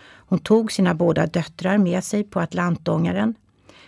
Hon 0.00 0.38
tog 0.38 0.72
sina 0.72 0.94
båda 0.94 1.26
döttrar 1.26 1.78
med 1.78 2.04
sig 2.04 2.24
på 2.24 2.40
Atlantångaren, 2.40 3.34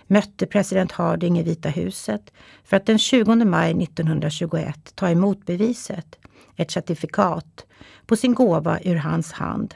mötte 0.07 0.47
president 0.47 0.93
Harding 0.93 1.39
i 1.39 1.43
Vita 1.43 1.69
huset 1.69 2.33
för 2.65 2.77
att 2.77 2.87
den 2.87 2.99
20 2.99 3.45
maj 3.45 3.83
1921 3.83 4.93
ta 4.95 5.11
emot 5.11 5.47
beviset, 5.47 6.19
ett 6.57 6.71
certifikat, 6.71 7.67
på 8.07 8.17
sin 8.17 8.35
gåva 8.35 8.81
ur 8.85 8.97
hans 8.97 9.33
hand. 9.33 9.75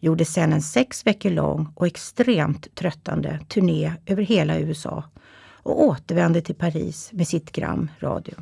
Gjorde 0.00 0.24
sedan 0.24 0.52
en 0.52 0.62
sex 0.62 1.06
veckor 1.06 1.30
lång 1.30 1.72
och 1.74 1.86
extremt 1.86 2.74
tröttande 2.74 3.40
turné 3.48 3.92
över 4.06 4.22
hela 4.22 4.58
USA 4.58 5.04
och 5.62 5.82
återvände 5.82 6.40
till 6.40 6.54
Paris 6.54 7.10
med 7.12 7.28
sitt 7.28 7.52
gram 7.52 7.90
radio. 8.00 8.34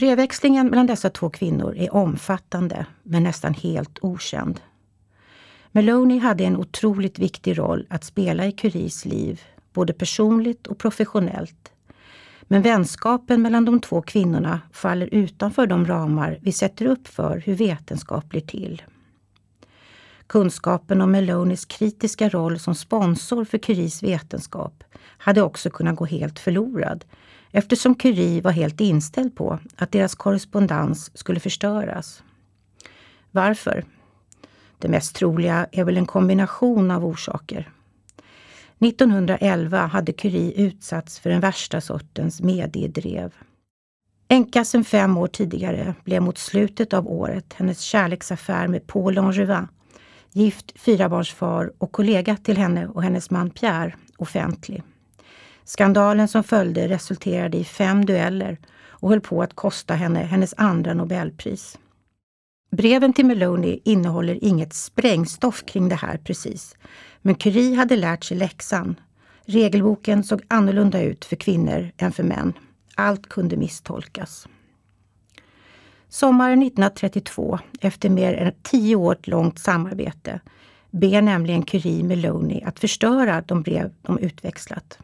Brevväxlingen 0.00 0.66
mellan 0.66 0.86
dessa 0.86 1.10
två 1.10 1.30
kvinnor 1.30 1.76
är 1.76 1.94
omfattande 1.94 2.86
men 3.02 3.22
nästan 3.22 3.54
helt 3.54 3.98
okänd. 4.02 4.60
Meloni 5.72 6.18
hade 6.18 6.44
en 6.44 6.56
otroligt 6.56 7.18
viktig 7.18 7.58
roll 7.58 7.86
att 7.90 8.04
spela 8.04 8.46
i 8.46 8.52
Curies 8.52 9.04
liv, 9.04 9.40
både 9.72 9.92
personligt 9.92 10.66
och 10.66 10.78
professionellt. 10.78 11.72
Men 12.42 12.62
vänskapen 12.62 13.42
mellan 13.42 13.64
de 13.64 13.80
två 13.80 14.02
kvinnorna 14.02 14.60
faller 14.72 15.14
utanför 15.14 15.66
de 15.66 15.86
ramar 15.86 16.38
vi 16.42 16.52
sätter 16.52 16.86
upp 16.86 17.08
för 17.08 17.38
hur 17.38 17.54
vetenskap 17.54 18.28
blir 18.28 18.40
till. 18.40 18.82
Kunskapen 20.26 21.00
om 21.00 21.10
Melonis 21.10 21.64
kritiska 21.64 22.28
roll 22.28 22.58
som 22.58 22.74
sponsor 22.74 23.44
för 23.44 23.58
Curies 23.58 24.02
vetenskap 24.02 24.84
hade 25.18 25.42
också 25.42 25.70
kunnat 25.70 25.96
gå 25.96 26.04
helt 26.04 26.38
förlorad 26.38 27.04
eftersom 27.52 27.94
Curie 27.94 28.40
var 28.40 28.50
helt 28.50 28.80
inställd 28.80 29.36
på 29.36 29.58
att 29.76 29.92
deras 29.92 30.14
korrespondens 30.14 31.18
skulle 31.18 31.40
förstöras. 31.40 32.22
Varför? 33.30 33.84
Det 34.78 34.88
mest 34.88 35.16
troliga 35.16 35.66
är 35.72 35.84
väl 35.84 35.96
en 35.96 36.06
kombination 36.06 36.90
av 36.90 37.04
orsaker. 37.04 37.70
1911 38.78 39.86
hade 39.86 40.12
Curie 40.12 40.52
utsatts 40.52 41.18
för 41.18 41.30
den 41.30 41.40
värsta 41.40 41.80
sortens 41.80 42.40
mediedrev. 42.40 43.32
Änka 44.28 44.64
sedan 44.64 44.84
fem 44.84 45.18
år 45.18 45.26
tidigare 45.26 45.94
blev 46.04 46.22
mot 46.22 46.38
slutet 46.38 46.92
av 46.92 47.08
året 47.08 47.52
hennes 47.52 47.80
kärleksaffär 47.80 48.68
med 48.68 48.86
Paul 48.86 49.14
Langevin, 49.14 49.68
gift 50.32 50.80
fyrabarnsfar 50.80 51.72
och 51.78 51.92
kollega 51.92 52.36
till 52.36 52.56
henne 52.56 52.86
och 52.86 53.02
hennes 53.02 53.30
man 53.30 53.50
Pierre, 53.50 53.94
offentlig. 54.16 54.82
Skandalen 55.64 56.28
som 56.28 56.44
följde 56.44 56.88
resulterade 56.88 57.58
i 57.58 57.64
fem 57.64 58.04
dueller 58.04 58.58
och 59.00 59.08
höll 59.08 59.20
på 59.20 59.42
att 59.42 59.54
kosta 59.54 59.94
henne 59.94 60.20
hennes 60.20 60.54
andra 60.56 60.94
nobelpris. 60.94 61.78
Breven 62.70 63.12
till 63.12 63.26
Meloni 63.26 63.80
innehåller 63.84 64.44
inget 64.44 64.72
sprängstoff 64.72 65.64
kring 65.66 65.88
det 65.88 65.94
här 65.94 66.18
precis, 66.18 66.76
men 67.22 67.34
Curie 67.34 67.76
hade 67.76 67.96
lärt 67.96 68.24
sig 68.24 68.36
läxan. 68.36 69.00
Regelboken 69.44 70.24
såg 70.24 70.42
annorlunda 70.48 71.02
ut 71.02 71.24
för 71.24 71.36
kvinnor 71.36 71.90
än 71.96 72.12
för 72.12 72.22
män. 72.22 72.52
Allt 72.94 73.28
kunde 73.28 73.56
misstolkas. 73.56 74.48
Sommaren 76.08 76.62
1932, 76.62 77.58
efter 77.80 78.08
mer 78.08 78.34
än 78.34 78.52
tio 78.62 78.96
år 78.96 79.16
långt 79.22 79.58
samarbete, 79.58 80.40
ber 80.90 81.22
nämligen 81.22 81.62
Curie 81.62 82.04
Meloni 82.04 82.62
att 82.66 82.78
förstöra 82.78 83.40
de 83.46 83.62
brev 83.62 83.92
de 84.02 84.18
utväxlat. 84.18 84.98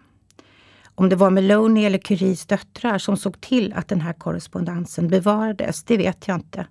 Om 0.98 1.08
det 1.08 1.16
var 1.16 1.30
Meloni 1.30 1.84
eller 1.84 1.98
Curies 1.98 2.46
döttrar 2.46 2.98
som 2.98 3.16
såg 3.16 3.40
till 3.40 3.72
att 3.72 3.88
den 3.88 4.00
här 4.00 4.12
korrespondensen 4.12 5.08
bevarades, 5.08 5.84
det 5.84 5.96
vet 5.96 6.28
jag 6.28 6.36
inte. 6.36 6.66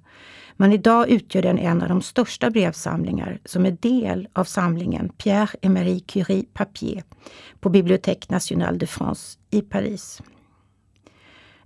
Men 0.58 0.74
idag 0.74 1.10
utgör 1.10 1.42
den 1.42 1.60
en 1.60 1.82
av 1.82 1.90
de 1.90 2.02
största 2.02 2.50
brevsamlingar 2.50 3.40
som 3.46 3.66
är 3.66 3.72
del 3.72 4.28
av 4.34 4.44
samlingen 4.44 5.10
Pierre 5.10 5.58
et 5.62 5.72
Marie 5.72 6.00
Curie 6.00 6.46
Papier 6.54 7.04
på 7.60 7.70
Bibliothèque 7.70 8.32
Nationale 8.32 8.78
de 8.78 8.88
France 8.88 9.40
i 9.50 9.62
Paris. 9.62 10.22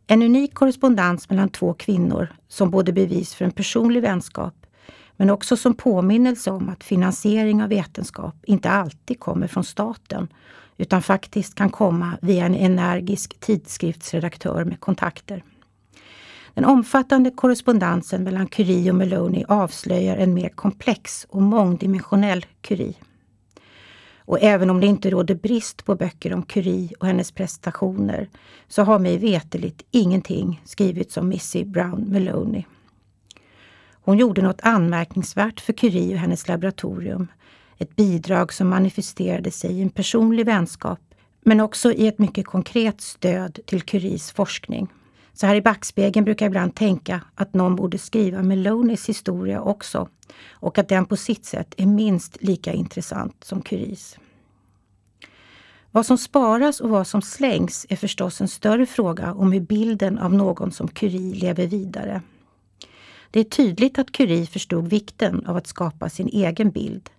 En 0.08 0.24
unik 0.24 0.54
korrespondens 0.54 1.30
mellan 1.30 1.50
två 1.50 1.74
kvinnor 1.74 2.28
som 2.48 2.72
både 2.72 2.93
bevis 2.93 3.36
för 3.36 3.45
en 3.45 3.52
personlig 3.52 4.02
vänskap 4.02 4.65
men 5.17 5.30
också 5.30 5.58
som 5.58 5.74
påminnelse 5.74 6.52
om 6.52 6.69
att 6.69 6.84
finansiering 6.84 7.63
av 7.63 7.69
vetenskap 7.69 8.36
inte 8.43 8.69
alltid 8.69 9.19
kommer 9.19 9.48
från 9.48 9.63
staten 9.63 10.28
utan 10.80 11.02
faktiskt 11.02 11.56
kan 11.56 11.70
komma 11.70 12.18
via 12.22 12.46
en 12.46 12.56
energisk 12.56 13.39
tidskriftsredaktör 13.39 14.65
med 14.65 14.80
kontakter. 14.80 15.44
Den 16.54 16.65
omfattande 16.65 17.32
korrespondensen 17.32 18.24
mellan 18.24 18.48
Curie 18.48 18.89
och 18.89 18.96
Meloni 18.96 19.46
avslöjar 19.48 20.18
en 20.18 20.34
mer 20.34 20.50
komplex 20.50 21.28
och 21.30 21.42
mångdimensionell 21.42 22.46
Curie. 22.62 22.94
Och 24.18 24.39
även 24.42 24.70
om 24.70 24.80
det 24.80 24.88
inte 24.88 25.10
råder 25.10 25.36
brist 25.36 25.86
på 25.86 25.96
böcker 25.96 26.34
om 26.34 26.44
Curie 26.44 26.89
och 27.00 27.08
hennes 27.08 27.32
prestationer 27.32 28.30
så 28.68 28.84
har 28.84 29.00
mig 29.00 29.18
veteligt 29.18 29.86
ingenting 29.92 30.62
skrivits 30.65 31.18
om 31.18 31.30
Missy 31.30 31.65
Brown 31.65 32.02
Meloni. 32.02 32.65
Hon 33.92 34.18
gjorde 34.18 34.42
något 34.42 34.62
anmärkningsvärt 34.62 35.60
för 35.60 35.74
Curie 35.74 36.13
och 36.13 36.20
hennes 36.20 36.48
laboratorium 36.48 37.28
ett 37.80 37.96
bidrag 37.96 38.54
som 38.54 38.70
manifesterade 38.70 39.52
sig 39.52 39.72
i 39.72 39.82
en 39.82 39.89
personlig 39.89 40.46
vänskap, 40.46 41.00
men 41.42 41.60
också 41.60 41.92
i 41.92 42.08
ett 42.08 42.20
mycket 42.20 42.46
konkret 42.46 43.02
stöd 43.02 43.60
till 43.65 43.82
Curies 43.82 44.32
forskning. 44.32 44.88
Så 45.34 45.48
här 45.48 45.56
i 45.56 45.62
backspegeln 45.62 46.26
brukar 46.26 46.46
jag 46.46 46.50
ibland 46.50 46.76
tänka 46.76 47.22
att 47.36 47.54
någon 47.54 47.76
borde 47.76 47.98
skriva 47.98 48.44
Melonis 48.44 49.10
historia 49.10 49.62
också 49.62 50.10
och 50.50 50.78
att 50.78 50.89
den 50.89 51.06
på 51.06 51.18
sitt 51.18 51.46
sätt 51.46 51.74
är 51.78 51.86
minst 51.86 52.38
lika 52.42 52.74
intressant 52.74 53.44
som 53.44 53.62
Curies. 53.62 54.18
Vad 55.92 56.06
som 56.06 56.18
sparas 56.18 56.80
och 56.80 56.89
vad 56.89 57.08
som 57.08 57.22
slängs 57.22 57.86
är 57.89 57.96
förstås 57.96 58.42
en 58.42 58.48
större 58.48 58.86
fråga 58.86 59.34
om 59.34 59.52
hur 59.52 59.60
bilden 59.60 60.18
av 60.18 60.34
någon 60.34 60.72
som 60.72 60.88
Curie 60.88 61.36
lever 61.36 61.68
vidare. 61.68 62.22
Det 63.32 63.39
är 63.39 63.44
tydligt 63.44 64.00
att 64.00 64.12
Curie 64.12 64.46
förstod 64.46 64.88
vikten 64.88 65.46
av 65.46 65.58
att 65.58 65.68
skapa 65.68 66.10
sin 66.10 66.28
egen 66.28 66.72
bild, 66.72 67.10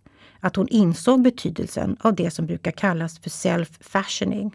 att 0.41 0.57
hon 0.57 0.69
insåg 0.69 1.23
betydelsen 1.23 1.97
av 2.01 2.15
det 2.15 2.31
som 2.31 2.47
brukar 2.47 2.71
kallas 2.71 3.19
för 3.19 3.31
self-fashioning. 3.31 4.51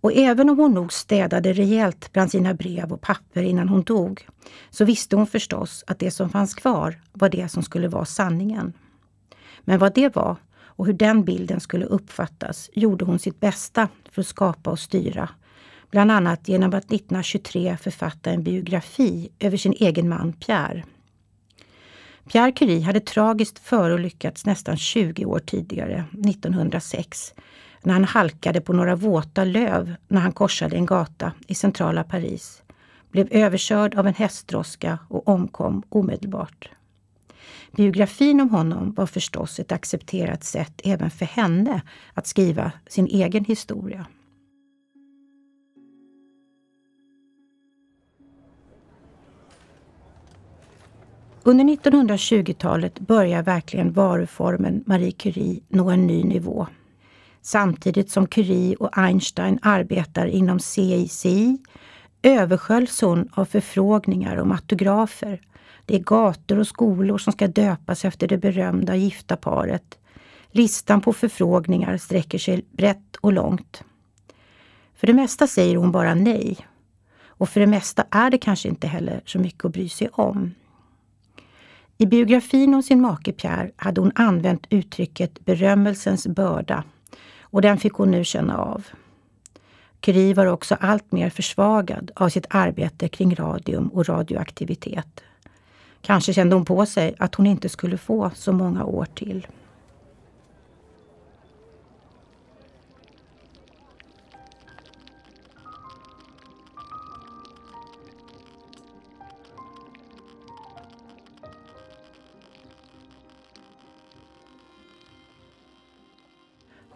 Och 0.00 0.12
även 0.12 0.50
om 0.50 0.58
hon 0.58 0.74
nog 0.74 0.92
städade 0.92 1.52
rejält 1.52 2.12
bland 2.12 2.30
sina 2.30 2.54
brev 2.54 2.92
och 2.92 3.00
papper 3.00 3.42
innan 3.42 3.68
hon 3.68 3.82
dog, 3.82 4.26
så 4.70 4.84
visste 4.84 5.16
hon 5.16 5.26
förstås 5.26 5.84
att 5.86 5.98
det 5.98 6.10
som 6.10 6.30
fanns 6.30 6.54
kvar 6.54 7.00
var 7.12 7.28
det 7.28 7.48
som 7.48 7.62
skulle 7.62 7.88
vara 7.88 8.04
sanningen. 8.04 8.72
Men 9.60 9.78
vad 9.78 9.94
det 9.94 10.16
var 10.16 10.36
och 10.56 10.86
hur 10.86 10.92
den 10.92 11.24
bilden 11.24 11.60
skulle 11.60 11.84
uppfattas 11.84 12.70
gjorde 12.72 13.04
hon 13.04 13.18
sitt 13.18 13.40
bästa 13.40 13.88
för 14.10 14.20
att 14.20 14.26
skapa 14.26 14.70
och 14.70 14.78
styra. 14.78 15.28
Bland 15.90 16.12
annat 16.12 16.48
genom 16.48 16.68
att 16.68 16.84
1923 16.84 17.76
författa 17.80 18.30
en 18.30 18.42
biografi 18.42 19.28
över 19.38 19.56
sin 19.56 19.72
egen 19.72 20.08
man 20.08 20.32
Pierre. 20.32 20.84
Pierre 22.32 22.52
Curie 22.52 22.82
hade 22.82 23.00
tragiskt 23.00 23.58
förolyckats 23.58 24.46
nästan 24.46 24.76
20 24.76 25.24
år 25.24 25.38
tidigare, 25.38 26.04
1906, 26.12 27.34
när 27.82 27.92
han 27.92 28.04
halkade 28.04 28.60
på 28.60 28.72
några 28.72 28.96
våta 28.96 29.44
löv 29.44 29.94
när 30.08 30.20
han 30.20 30.32
korsade 30.32 30.76
en 30.76 30.86
gata 30.86 31.32
i 31.46 31.54
centrala 31.54 32.04
Paris, 32.04 32.62
blev 33.10 33.28
överkörd 33.30 33.94
av 33.94 34.06
en 34.06 34.14
hästdroska 34.14 34.98
och 35.08 35.28
omkom 35.28 35.82
omedelbart. 35.88 36.70
Biografin 37.76 38.40
om 38.40 38.50
honom 38.50 38.94
var 38.96 39.06
förstås 39.06 39.58
ett 39.58 39.72
accepterat 39.72 40.44
sätt 40.44 40.80
även 40.84 41.10
för 41.10 41.26
henne 41.26 41.82
att 42.14 42.26
skriva 42.26 42.72
sin 42.86 43.06
egen 43.06 43.44
historia. 43.44 44.06
Under 51.46 51.64
1920-talet 51.64 53.00
börjar 53.00 53.42
verkligen 53.42 53.92
varuformen 53.92 54.84
Marie 54.86 55.12
Curie 55.12 55.60
nå 55.68 55.90
en 55.90 56.06
ny 56.06 56.24
nivå. 56.24 56.66
Samtidigt 57.42 58.10
som 58.10 58.26
Curie 58.26 58.76
och 58.76 58.98
Einstein 58.98 59.58
arbetar 59.62 60.26
inom 60.26 60.60
CICI 60.60 61.58
översköljs 62.22 63.00
hon 63.00 63.28
av 63.32 63.44
förfrågningar 63.44 64.36
om 64.36 64.52
autografer. 64.52 65.40
Det 65.84 65.94
är 65.94 65.98
gator 65.98 66.58
och 66.58 66.66
skolor 66.66 67.18
som 67.18 67.32
ska 67.32 67.48
döpas 67.48 68.04
efter 68.04 68.28
det 68.28 68.38
berömda 68.38 68.96
gifta 68.96 69.36
paret. 69.36 69.98
Listan 70.50 71.00
på 71.00 71.12
förfrågningar 71.12 71.96
sträcker 71.96 72.38
sig 72.38 72.64
brett 72.70 73.16
och 73.20 73.32
långt. 73.32 73.82
För 74.96 75.06
det 75.06 75.14
mesta 75.14 75.46
säger 75.46 75.76
hon 75.76 75.92
bara 75.92 76.14
nej 76.14 76.56
Och 77.26 77.48
för 77.48 77.60
det 77.60 77.66
mesta 77.66 78.04
är 78.10 78.30
det 78.30 78.38
kanske 78.38 78.68
inte 78.68 78.86
heller 78.86 79.20
så 79.24 79.38
mycket 79.38 79.64
att 79.64 79.72
bry 79.72 79.88
sig 79.88 80.08
om. 80.12 80.54
I 81.98 82.06
biografin 82.06 82.74
om 82.74 82.82
sin 82.82 83.00
make 83.00 83.32
Pierre 83.32 83.70
hade 83.76 84.00
hon 84.00 84.12
använt 84.14 84.66
uttrycket 84.70 85.44
berömmelsens 85.44 86.26
börda 86.26 86.84
och 87.40 87.62
den 87.62 87.78
fick 87.78 87.92
hon 87.92 88.10
nu 88.10 88.24
känna 88.24 88.58
av. 88.58 88.86
Curie 90.00 90.34
var 90.34 90.46
också 90.46 90.76
allt 90.80 91.12
mer 91.12 91.30
försvagad 91.30 92.10
av 92.16 92.28
sitt 92.28 92.46
arbete 92.50 93.08
kring 93.08 93.34
radium 93.34 93.88
och 93.88 94.08
radioaktivitet. 94.08 95.22
Kanske 96.00 96.32
kände 96.32 96.56
hon 96.56 96.64
på 96.64 96.86
sig 96.86 97.14
att 97.18 97.34
hon 97.34 97.46
inte 97.46 97.68
skulle 97.68 97.98
få 97.98 98.30
så 98.34 98.52
många 98.52 98.84
år 98.84 99.06
till. 99.14 99.46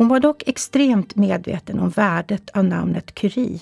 Hon 0.00 0.08
var 0.08 0.20
dock 0.20 0.42
extremt 0.46 1.16
medveten 1.16 1.80
om 1.80 1.90
värdet 1.90 2.50
av 2.50 2.64
namnet 2.64 3.14
Curie. 3.14 3.60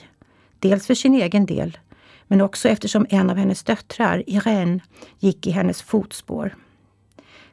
Dels 0.59 0.87
för 0.87 0.95
sin 0.95 1.15
egen 1.15 1.47
del, 1.47 1.79
men 2.27 2.41
också 2.41 2.69
eftersom 2.69 3.07
en 3.11 3.31
av 3.31 3.37
hennes 3.37 3.63
döttrar, 3.63 4.23
Irene, 4.27 4.81
gick 5.19 5.47
i 5.47 5.51
hennes 5.51 5.83
fotspår. 5.83 6.57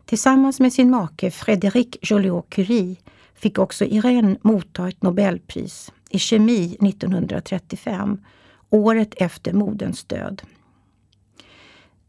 Tillsammans 0.06 0.60
med 0.60 0.74
sin 0.74 0.90
make 0.90 1.32
Frédéric 1.32 1.98
Joliot-Curie 2.02 2.96
fick 3.36 3.60
också 3.60 3.86
Irene 3.86 4.38
motta 4.42 4.88
ett 4.88 5.04
Nobelpris 5.04 5.92
i 6.10 6.20
kemi 6.20 6.78
1935, 6.82 8.22
året 8.70 9.14
efter 9.18 9.54
moderns 9.54 10.04
död. 10.04 10.42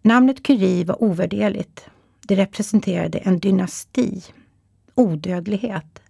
Namnet 0.02 0.42
Curie 0.42 0.84
var 0.84 1.02
ovärderligt. 1.02 1.86
Det 2.22 2.36
representerade 2.36 3.18
en 3.18 3.38
dynasti, 3.38 4.22
odödlighet. 4.94 6.02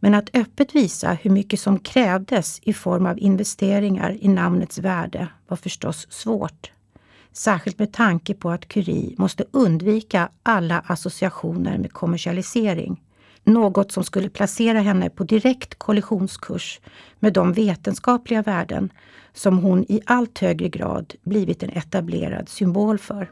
Men 0.00 0.14
att 0.14 0.36
öppet 0.36 0.74
visa 0.74 1.12
hur 1.12 1.30
mycket 1.30 1.60
som 1.60 1.78
krävdes 1.78 2.60
i 2.62 2.72
form 2.72 3.06
av 3.06 3.18
investeringar 3.18 4.16
i 4.20 4.28
namnets 4.28 4.78
värde 4.78 5.28
var 5.48 5.56
förstås 5.56 6.06
svårt. 6.10 6.70
Särskilt 7.32 7.78
med 7.78 7.92
tanke 7.92 8.34
på 8.34 8.50
att 8.50 8.68
Curie 8.68 9.14
måste 9.18 9.44
undvika 9.50 10.28
alla 10.42 10.84
associationer 10.86 11.78
med 11.78 11.92
kommersialisering. 11.92 13.00
Något 13.44 13.92
som 13.92 14.04
skulle 14.04 14.28
placera 14.28 14.80
henne 14.80 15.10
på 15.10 15.24
direkt 15.24 15.74
kollisionskurs 15.78 16.80
med 17.18 17.32
de 17.32 17.52
vetenskapliga 17.52 18.42
värden 18.42 18.90
som 19.32 19.58
hon 19.58 19.84
i 19.88 20.00
allt 20.06 20.38
högre 20.38 20.68
grad 20.68 21.14
blivit 21.22 21.62
en 21.62 21.70
etablerad 21.70 22.48
symbol 22.48 22.98
för. 22.98 23.30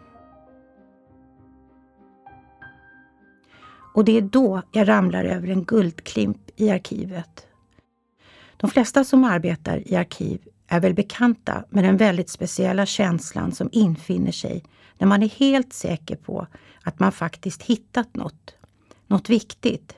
Och 3.94 4.04
det 4.04 4.16
är 4.16 4.22
då 4.22 4.62
jag 4.72 4.88
ramlar 4.88 5.24
över 5.24 5.48
en 5.48 5.64
guldklimp 5.64 6.38
i 6.56 6.70
arkivet. 6.70 7.46
De 8.56 8.70
flesta 8.70 9.04
som 9.04 9.24
arbetar 9.24 9.88
i 9.88 9.96
arkiv 9.96 10.40
är 10.68 10.80
väl 10.80 10.94
bekanta 10.94 11.64
med 11.70 11.84
den 11.84 11.96
väldigt 11.96 12.30
speciella 12.30 12.86
känslan 12.86 13.52
som 13.52 13.68
infinner 13.72 14.32
sig 14.32 14.64
när 14.98 15.06
man 15.06 15.22
är 15.22 15.28
helt 15.28 15.72
säker 15.72 16.16
på 16.16 16.46
att 16.82 17.00
man 17.00 17.12
faktiskt 17.12 17.62
hittat 17.62 18.16
något. 18.16 18.54
Något 19.06 19.28
viktigt. 19.28 19.96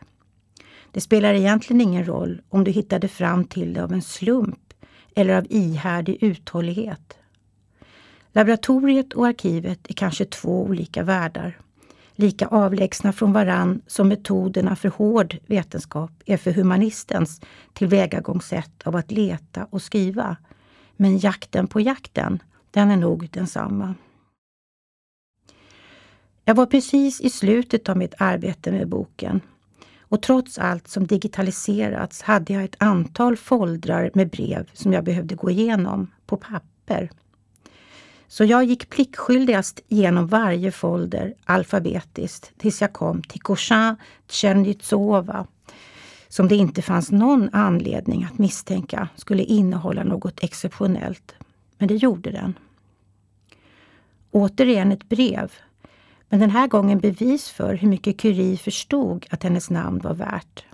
Det 0.91 1.01
spelar 1.01 1.35
egentligen 1.35 1.81
ingen 1.81 2.05
roll 2.05 2.43
om 2.49 2.65
du 2.65 2.71
hittade 2.71 3.09
fram 3.09 3.45
till 3.45 3.73
det 3.73 3.83
av 3.85 3.93
en 3.93 4.03
slump 4.03 4.75
eller 5.15 5.35
av 5.35 5.47
ihärdig 5.51 6.19
uthållighet. 6.21 7.19
Laboratoriet 8.33 9.13
och 9.13 9.27
arkivet 9.27 9.81
är 9.89 9.95
kanske 9.95 10.25
två 10.25 10.63
olika 10.63 11.03
världar 11.03 11.59
lika 12.15 12.47
avlägsna 12.47 13.13
från 13.13 13.33
varann 13.33 13.83
som 13.87 14.09
metoderna 14.09 14.77
för 14.77 14.89
hård 14.89 15.37
vetenskap 15.47 16.11
är 16.27 16.37
för 16.37 16.53
humanistens 16.53 17.41
tillvägagångssätt 17.73 18.83
av 18.85 18.97
att 18.97 19.11
leta 19.11 19.67
och 19.71 19.83
skriva. 19.83 20.37
Men 20.97 21.19
jakten 21.19 21.67
på 21.67 21.81
jakten, 21.81 22.43
den 22.71 22.91
är 22.91 22.97
nog 22.97 23.29
densamma. 23.31 23.95
Jag 26.45 26.55
var 26.55 26.67
precis 26.67 27.21
i 27.21 27.31
slutet 27.31 27.89
av 27.89 27.97
mitt 27.97 28.15
arbete 28.19 28.73
med 28.73 28.89
boken 28.89 29.41
och 29.99 30.23
trots 30.23 30.59
allt 30.59 30.89
som 30.89 31.07
digitaliserats 31.07 32.23
hade 32.23 32.53
jag 32.53 32.65
ett 32.65 32.77
antal 32.79 33.37
foldrar 33.37 34.11
med 34.15 34.31
brev 34.31 34.71
som 34.73 34.93
jag 34.93 35.05
behövde 35.05 35.35
gå 35.35 35.51
igenom 35.51 36.11
på 36.27 36.37
papper. 36.37 37.11
Så 38.35 38.45
jag 38.45 38.65
gick 38.65 38.91
pliktskyldigast 38.91 39.81
genom 39.89 40.27
varje 40.27 40.73
folder 40.73 41.35
alfabetiskt 41.45 42.53
tills 42.59 42.81
jag 42.81 42.93
kom 42.93 43.23
till 43.23 43.41
Koshan 43.41 43.97
Tjernitsova 44.29 45.47
som 46.29 46.49
det 46.49 46.57
inte 46.57 46.83
fanns 46.83 47.11
någon 47.11 47.49
anledning 47.53 48.25
att 48.25 48.39
misstänka 48.39 49.09
skulle 49.17 49.43
innehålla 49.43 50.05
något 50.05 50.45
exceptionellt. 50.45 51.35
Men 51.79 51.89
det 51.89 51.95
gjorde 51.95 52.31
den. 52.31 52.55
Återigen 54.31 54.93
ett 54.93 55.09
brev, 55.09 55.53
men 56.29 56.41
den 56.41 56.51
här 56.51 56.67
gången 56.67 56.99
bevis 56.99 57.49
för 57.49 57.75
hur 57.75 57.89
mycket 57.89 58.19
Curie 58.19 58.57
förstod 58.57 59.27
att 59.31 59.43
hennes 59.43 59.71
namn 59.71 59.99
var 59.99 60.15
värt. 60.15 60.65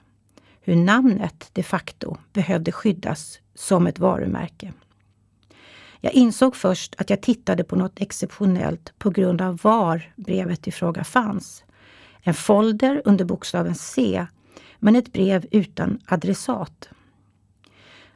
Hur 0.61 0.77
namnet 0.77 1.51
de 1.53 1.62
facto 1.62 2.16
behövde 2.33 2.73
skyddas 2.73 3.40
som 3.55 3.87
ett 3.87 3.99
varumärke. 3.99 4.73
Jag 6.01 6.13
insåg 6.13 6.57
först 6.57 6.95
att 6.99 7.11
jag 7.11 7.21
tittade 7.23 7.65
på 7.65 7.77
något 7.77 8.01
exceptionellt 8.01 8.93
på 8.99 9.11
grund 9.11 9.41
av 9.43 9.59
var 9.63 10.13
brevet 10.17 10.69
i 10.69 10.71
fråga 10.71 11.05
fanns. 11.05 11.65
En 12.23 12.35
folder 12.35 13.03
under 13.05 13.25
bokstaven 13.25 13.75
C, 13.75 14.27
men 14.79 14.97
ett 14.97 15.13
brev 15.13 15.47
utan 15.51 15.99
adressat. 16.07 16.89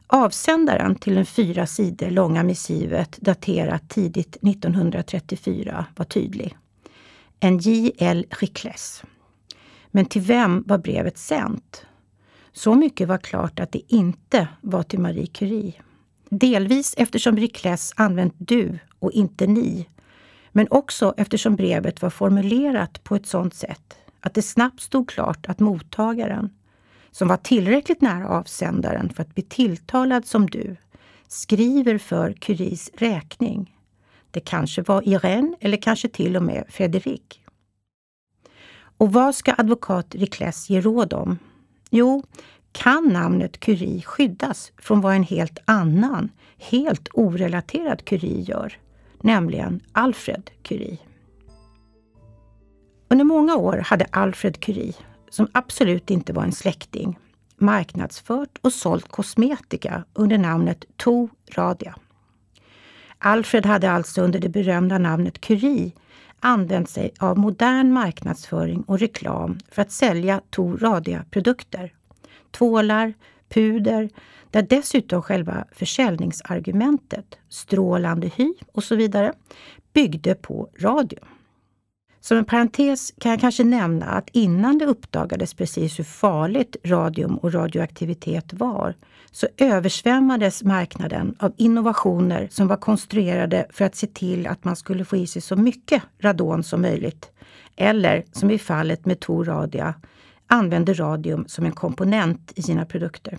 Avsändaren 0.06 0.94
till 0.94 1.14
det 1.14 1.24
fyra 1.24 1.66
sidor 1.66 2.10
långa 2.10 2.42
missivet 2.42 3.18
daterat 3.20 3.88
tidigt 3.88 4.36
1934 4.42 5.86
var 5.96 6.04
tydlig. 6.04 6.56
En 7.40 7.58
J.L. 7.58 8.26
Rickles. 8.30 9.02
Men 9.90 10.06
till 10.06 10.22
vem 10.22 10.64
var 10.66 10.78
brevet 10.78 11.18
sänt? 11.18 11.86
Så 12.52 12.74
mycket 12.74 13.08
var 13.08 13.18
klart 13.18 13.60
att 13.60 13.72
det 13.72 13.94
inte 13.94 14.48
var 14.60 14.82
till 14.82 14.98
Marie 14.98 15.26
Curie. 15.26 15.74
Delvis 16.28 16.94
eftersom 16.96 17.36
Rickles 17.36 17.92
använt 17.96 18.34
du 18.38 18.78
och 18.98 19.12
inte 19.12 19.46
ni. 19.46 19.88
Men 20.52 20.66
också 20.70 21.14
eftersom 21.16 21.56
brevet 21.56 22.02
var 22.02 22.10
formulerat 22.10 23.04
på 23.04 23.16
ett 23.16 23.26
sådant 23.26 23.54
sätt 23.54 23.96
att 24.20 24.34
det 24.34 24.42
snabbt 24.42 24.80
stod 24.80 25.08
klart 25.08 25.46
att 25.48 25.60
mottagaren, 25.60 26.50
som 27.10 27.28
var 27.28 27.36
tillräckligt 27.36 28.00
nära 28.00 28.28
avsändaren 28.28 29.08
för 29.08 29.22
att 29.22 29.34
bli 29.34 29.42
tilltalad 29.42 30.26
som 30.26 30.50
du, 30.50 30.76
skriver 31.28 31.98
för 31.98 32.32
Curies 32.32 32.90
räkning. 32.94 33.76
Det 34.30 34.40
kanske 34.40 34.82
var 34.82 35.08
Irene 35.08 35.56
eller 35.60 35.76
kanske 35.76 36.08
till 36.08 36.36
och 36.36 36.42
med 36.42 36.64
Fredrik. 36.68 37.40
Och 38.96 39.12
vad 39.12 39.34
ska 39.34 39.54
advokat 39.58 40.14
Ricles 40.14 40.70
ge 40.70 40.80
råd 40.80 41.12
om? 41.12 41.38
Jo, 41.90 42.22
kan 42.74 43.08
namnet 43.08 43.60
Curie 43.60 44.02
skyddas 44.02 44.72
från 44.78 45.00
vad 45.00 45.14
en 45.14 45.22
helt 45.22 45.58
annan, 45.64 46.30
helt 46.58 47.08
orelaterad 47.12 48.04
Curie 48.04 48.40
gör, 48.40 48.78
nämligen 49.20 49.80
Alfred 49.92 50.50
Curie. 50.62 50.98
Under 53.08 53.24
många 53.24 53.56
år 53.56 53.76
hade 53.76 54.06
Alfred 54.10 54.60
Curie, 54.60 54.94
som 55.30 55.48
absolut 55.52 56.10
inte 56.10 56.32
var 56.32 56.42
en 56.42 56.52
släkting, 56.52 57.18
marknadsfört 57.56 58.58
och 58.60 58.72
sålt 58.72 59.08
kosmetika 59.08 60.04
under 60.12 60.38
namnet 60.38 60.84
To 60.96 61.28
Radia. 61.50 61.94
Alfred 63.18 63.66
hade 63.66 63.90
alltså 63.90 64.22
under 64.22 64.38
det 64.38 64.48
berömda 64.48 64.98
namnet 64.98 65.40
Curie 65.40 65.92
använt 66.40 66.90
sig 66.90 67.12
av 67.20 67.38
modern 67.38 67.92
marknadsföring 67.92 68.82
och 68.82 68.98
reklam 68.98 69.58
för 69.70 69.82
att 69.82 69.92
sälja 69.92 70.40
To 70.50 70.76
Radia-produkter 70.76 71.92
tvålar, 72.58 73.14
puder, 73.48 74.10
där 74.50 74.62
dessutom 74.62 75.22
själva 75.22 75.64
försäljningsargumentet, 75.72 77.38
strålande 77.48 78.30
hy 78.36 78.54
och 78.72 78.84
så 78.84 78.96
vidare, 78.96 79.32
byggde 79.92 80.34
på 80.34 80.68
radio. 80.78 81.18
Som 82.20 82.38
en 82.38 82.44
parentes 82.44 83.12
kan 83.18 83.30
jag 83.30 83.40
kanske 83.40 83.64
nämna 83.64 84.06
att 84.06 84.28
innan 84.32 84.78
det 84.78 84.84
uppdagades 84.84 85.54
precis 85.54 85.98
hur 85.98 86.04
farligt 86.04 86.76
radium 86.84 87.36
och 87.36 87.52
radioaktivitet 87.52 88.52
var, 88.52 88.94
så 89.30 89.46
översvämmades 89.56 90.62
marknaden 90.62 91.36
av 91.38 91.52
innovationer 91.56 92.48
som 92.50 92.68
var 92.68 92.76
konstruerade 92.76 93.66
för 93.70 93.84
att 93.84 93.94
se 93.96 94.06
till 94.06 94.46
att 94.46 94.64
man 94.64 94.76
skulle 94.76 95.04
få 95.04 95.16
i 95.16 95.26
sig 95.26 95.42
så 95.42 95.56
mycket 95.56 96.02
radon 96.20 96.62
som 96.62 96.82
möjligt. 96.82 97.30
Eller, 97.76 98.24
som 98.32 98.50
i 98.50 98.58
fallet 98.58 99.06
med 99.06 99.20
Tor 99.20 99.44
Radia, 99.44 99.94
använder 100.46 100.94
radium 100.94 101.44
som 101.48 101.64
en 101.64 101.72
komponent 101.72 102.52
i 102.56 102.62
sina 102.62 102.84
produkter. 102.84 103.38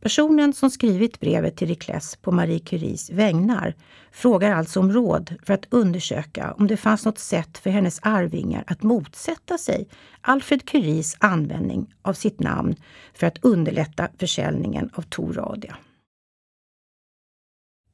Personen 0.00 0.52
som 0.52 0.70
skrivit 0.70 1.20
brevet 1.20 1.56
till 1.56 1.68
Rikles 1.68 2.16
på 2.16 2.32
Marie 2.32 2.58
Curies 2.58 3.10
vägnar 3.10 3.74
frågar 4.12 4.52
alltså 4.52 4.80
om 4.80 4.92
råd 4.92 5.34
för 5.42 5.54
att 5.54 5.66
undersöka 5.70 6.52
om 6.52 6.66
det 6.66 6.76
fanns 6.76 7.04
något 7.04 7.18
sätt 7.18 7.58
för 7.58 7.70
hennes 7.70 7.98
arvingar 8.02 8.64
att 8.66 8.82
motsätta 8.82 9.58
sig 9.58 9.88
Alfred 10.20 10.68
Curies 10.68 11.16
användning 11.20 11.94
av 12.02 12.12
sitt 12.12 12.40
namn 12.40 12.76
för 13.14 13.26
att 13.26 13.44
underlätta 13.44 14.08
försäljningen 14.18 14.90
av 14.94 15.02
Toradia. 15.02 15.76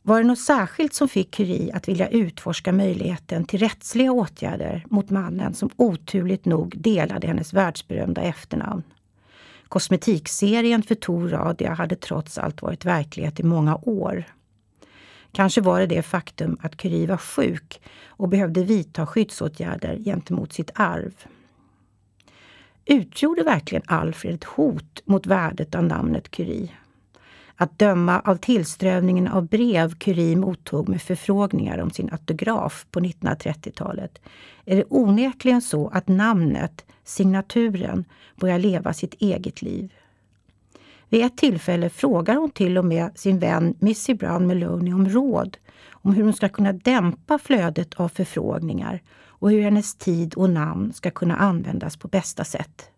Var 0.07 0.19
det 0.19 0.27
något 0.27 0.39
särskilt 0.39 0.95
som 0.95 1.09
fick 1.09 1.31
Curie 1.31 1.75
att 1.75 1.89
vilja 1.89 2.09
utforska 2.09 2.73
möjligheten 2.73 3.45
till 3.45 3.59
rättsliga 3.59 4.13
åtgärder 4.13 4.85
mot 4.91 5.11
mannen 5.11 5.55
som 5.55 5.71
oturligt 5.77 6.45
nog 6.45 6.75
delade 6.79 7.27
hennes 7.27 7.53
världsberömda 7.53 8.23
efternamn? 8.23 8.83
Kosmetikserien 9.69 10.83
för 10.83 10.95
Tor 10.95 11.29
Radia 11.29 11.75
hade 11.75 11.97
trots 11.97 12.39
allt 12.39 12.63
varit 12.63 12.85
verklighet 12.85 13.41
i 13.41 13.43
många 13.43 13.77
år. 13.83 14.25
Kanske 15.33 15.61
var 15.61 15.81
det 15.81 15.87
det 15.87 16.03
faktum 16.03 16.57
att 16.61 16.77
Curie 16.77 17.07
var 17.07 17.17
sjuk 17.17 17.81
och 18.07 18.29
behövde 18.29 18.65
vidta 18.65 19.07
skyddsåtgärder 19.07 19.99
gentemot 20.05 20.53
sitt 20.53 20.71
arv. 20.75 21.15
Utgjorde 22.85 23.43
verkligen 23.43 23.85
Alfred 23.87 24.35
ett 24.35 24.45
hot 24.45 25.03
mot 25.05 25.27
värdet 25.27 25.75
av 25.75 25.85
namnet 25.85 26.31
Curie? 26.31 26.71
Att 27.57 27.79
döma 27.79 28.21
av 28.21 28.37
tillströmningen 28.37 29.29
av 29.29 29.47
brev 29.47 29.95
Curie 29.95 30.37
mottog 30.37 30.89
med 30.89 31.03
förfrågningar 31.03 31.79
om 31.79 31.91
sin 31.91 32.13
autograf 32.13 32.87
på 32.91 33.01
1930-talet 33.01 34.19
är 34.65 34.77
det 34.77 34.85
onekligen 34.89 35.63
så 35.63 35.89
att 35.89 36.09
namnet, 36.09 36.85
signaturen, 37.05 38.05
börjar 38.37 38.59
leva 38.59 38.93
sitt 38.93 39.15
eget 39.15 39.63
liv. 39.63 39.93
Vid 41.09 41.25
ett 41.25 41.37
tillfälle 41.37 41.91
frågar 41.91 42.35
hon 42.35 42.51
till 42.51 42.79
och 42.79 42.85
med 42.85 43.19
sin 43.19 43.39
vän 43.39 43.75
Missy 43.79 44.15
Brown 44.15 44.47
Maloney 44.47 44.95
om 44.95 45.09
råd 45.09 45.57
om 45.91 46.15
hur 46.15 46.25
hon 46.25 46.33
ska 46.33 46.49
kunna 46.49 46.73
dämpa 46.73 47.39
flödet 47.39 47.95
av 47.95 48.09
förfrågningar 48.09 49.03
och 49.27 49.51
hur 49.51 49.63
hennes 49.63 49.95
tid 49.95 50.35
och 50.35 50.51
namn 50.51 50.93
ska 50.93 51.11
kunna 51.11 51.37
användas 51.37 51.97
på 51.97 52.09
bästa 52.09 52.45
sätt. 52.45 52.91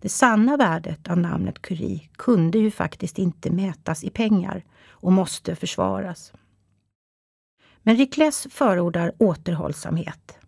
Det 0.00 0.08
sanna 0.08 0.56
värdet 0.56 1.08
av 1.08 1.18
namnet 1.18 1.62
Curie 1.62 2.00
kunde 2.16 2.58
ju 2.58 2.70
faktiskt 2.70 3.18
inte 3.18 3.50
mätas 3.50 4.04
i 4.04 4.10
pengar 4.10 4.64
och 4.88 5.12
måste 5.12 5.56
försvaras. 5.56 6.32
Men 7.82 7.96
Rikles 7.96 8.46
förordar 8.50 9.12
återhållsamhet. 9.18 10.38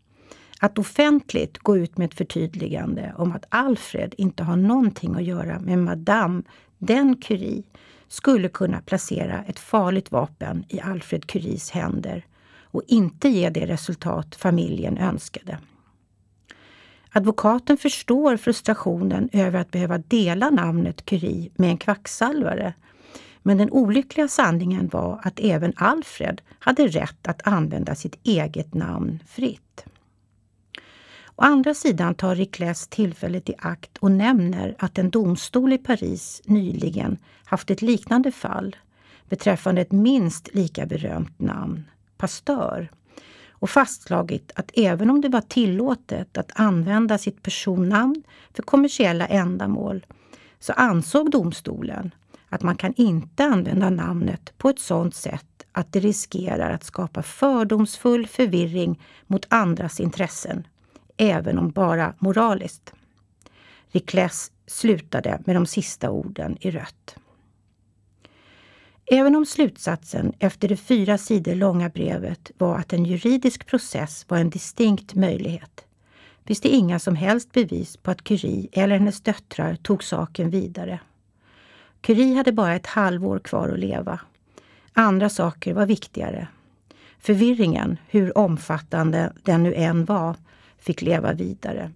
Att 0.61 0.79
offentligt 0.79 1.59
gå 1.59 1.77
ut 1.77 1.99
med 1.99 2.05
ett 2.05 2.15
förtydligande 2.15 3.15
om 3.17 3.33
att 3.33 3.45
Alfred 3.49 4.15
inte 4.19 4.43
har 4.43 4.57
någonting 4.57 5.15
att 5.15 5.25
göra 5.25 5.61
med 5.61 5.79
Madame 5.79 6.43
den 6.79 7.17
Curie 7.17 7.63
skulle 8.09 8.49
kunna 8.49 8.81
placera 8.81 9.45
ett 9.45 9.59
farligt 9.59 10.13
vapen 10.13 10.65
i 10.69 10.81
Alfred 10.81 11.27
Curies 11.27 11.71
händer 11.71 12.27
och 12.61 12.83
inte 12.87 13.29
ge 13.29 13.51
det 13.51 13.67
resultat 13.67 14.35
familjen 14.35 14.99
önskade. 14.99 15.59
Advokaten 17.15 17.77
förstår 17.77 18.37
frustrationen 18.37 19.29
över 19.33 19.61
att 19.61 19.71
behöva 19.71 19.99
dela 19.99 20.51
namnet 20.51 21.05
Curie 21.05 21.51
med 21.57 21.71
en 21.71 21.79
kvacksalvare. 21.79 22.75
Men 23.43 23.59
den 23.59 23.71
olyckliga 23.71 24.29
sanningen 24.29 24.89
var 24.93 25.21
att 25.23 25.41
även 25.41 25.73
Alfred 25.77 26.43
hade 26.59 26.87
rätt 26.87 27.27
att 27.29 27.47
använda 27.47 27.95
sitt 27.95 28.19
eget 28.23 28.75
namn 28.75 29.19
fritt. 29.27 29.85
Å 31.37 31.43
andra 31.43 31.75
sidan 31.75 32.15
tar 32.15 32.35
Ricles 32.35 32.89
tillfället 32.89 33.49
i 33.49 33.55
akt 33.59 33.99
och 33.99 34.11
nämner 34.11 34.75
att 34.79 34.99
en 34.99 35.11
domstol 35.11 35.73
i 35.73 35.79
Paris 35.79 36.43
nyligen 36.45 37.19
haft 37.45 37.71
ett 37.71 37.83
liknande 37.83 38.33
fall 38.33 38.77
beträffande 39.29 39.81
ett 39.81 39.93
minst 39.93 40.55
lika 40.55 40.87
berömt 40.87 41.41
namn, 41.41 41.85
Pasteur 42.17 42.91
och 43.63 43.71
fastslagit 43.71 44.53
att 44.55 44.71
även 44.75 45.11
om 45.11 45.21
det 45.21 45.29
var 45.29 45.41
tillåtet 45.41 46.39
att 46.39 46.53
använda 46.55 47.19
sitt 47.19 47.43
personnamn 47.43 48.23
för 48.55 48.63
kommersiella 48.63 49.27
ändamål 49.27 50.07
så 50.59 50.73
ansåg 50.73 51.31
domstolen 51.31 52.15
att 52.49 52.63
man 52.63 52.77
kan 52.77 52.95
inte 52.97 53.45
använda 53.45 53.91
namnet 53.91 54.53
på 54.59 54.69
ett 54.69 54.79
sådant 54.79 55.15
sätt 55.15 55.65
att 55.73 55.93
det 55.93 56.01
riskerar 56.01 56.71
att 56.71 56.85
skapa 56.85 57.23
fördomsfull 57.23 58.27
förvirring 58.27 59.01
mot 59.27 59.47
andras 59.49 60.01
intressen, 60.01 60.67
även 61.17 61.59
om 61.59 61.71
bara 61.71 62.15
moraliskt. 62.19 62.93
Rikles 63.91 64.53
slutade 64.67 65.43
med 65.47 65.57
de 65.57 65.67
sista 65.67 66.11
orden 66.11 66.57
i 66.61 66.71
rött. 66.71 67.17
Även 69.11 69.37
om 69.37 69.47
slutsatsen 69.47 70.33
efter 70.39 70.69
det 70.69 70.77
fyra 70.77 71.19
sidor 71.19 71.55
långa 71.55 71.89
brevet 71.89 72.51
var 72.59 72.79
att 72.79 72.93
en 72.93 73.05
juridisk 73.05 73.67
process 73.67 74.25
var 74.29 74.39
en 74.39 74.51
distinkt 74.51 75.15
möjlighet 75.15 75.87
finns 76.45 76.61
det 76.61 76.69
inga 76.69 76.99
som 76.99 77.17
helst 77.17 77.53
bevis 77.53 77.97
på 77.97 78.11
att 78.11 78.25
Curie 78.25 78.69
eller 78.73 78.99
hennes 78.99 79.21
döttrar 79.21 79.75
tog 79.75 80.05
saken 80.05 80.51
vidare. 80.51 81.01
Curie 82.01 82.37
hade 82.37 82.53
bara 82.53 82.75
ett 82.75 82.87
halvår 82.87 83.39
kvar 83.39 83.69
att 83.69 83.79
leva. 83.79 84.21
Andra 84.93 85.29
saker 85.29 85.75
var 85.75 85.87
viktigare. 85.87 86.49
Förvirringen, 87.19 87.99
hur 88.09 88.39
omfattande 88.39 89.33
den 89.43 89.63
nu 89.63 89.75
än 89.75 90.05
var, 90.05 90.37
fick 90.79 91.03
leva 91.03 91.33
vidare. 91.33 91.93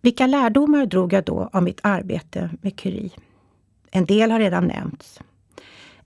Vilka 0.00 0.26
lärdomar 0.26 0.86
drog 0.86 1.12
jag 1.12 1.24
då 1.24 1.50
av 1.52 1.62
mitt 1.62 1.80
arbete 1.82 2.50
med 2.60 2.76
Curie? 2.76 3.10
En 3.90 4.04
del 4.04 4.30
har 4.30 4.38
redan 4.38 4.66
nämnts. 4.66 5.20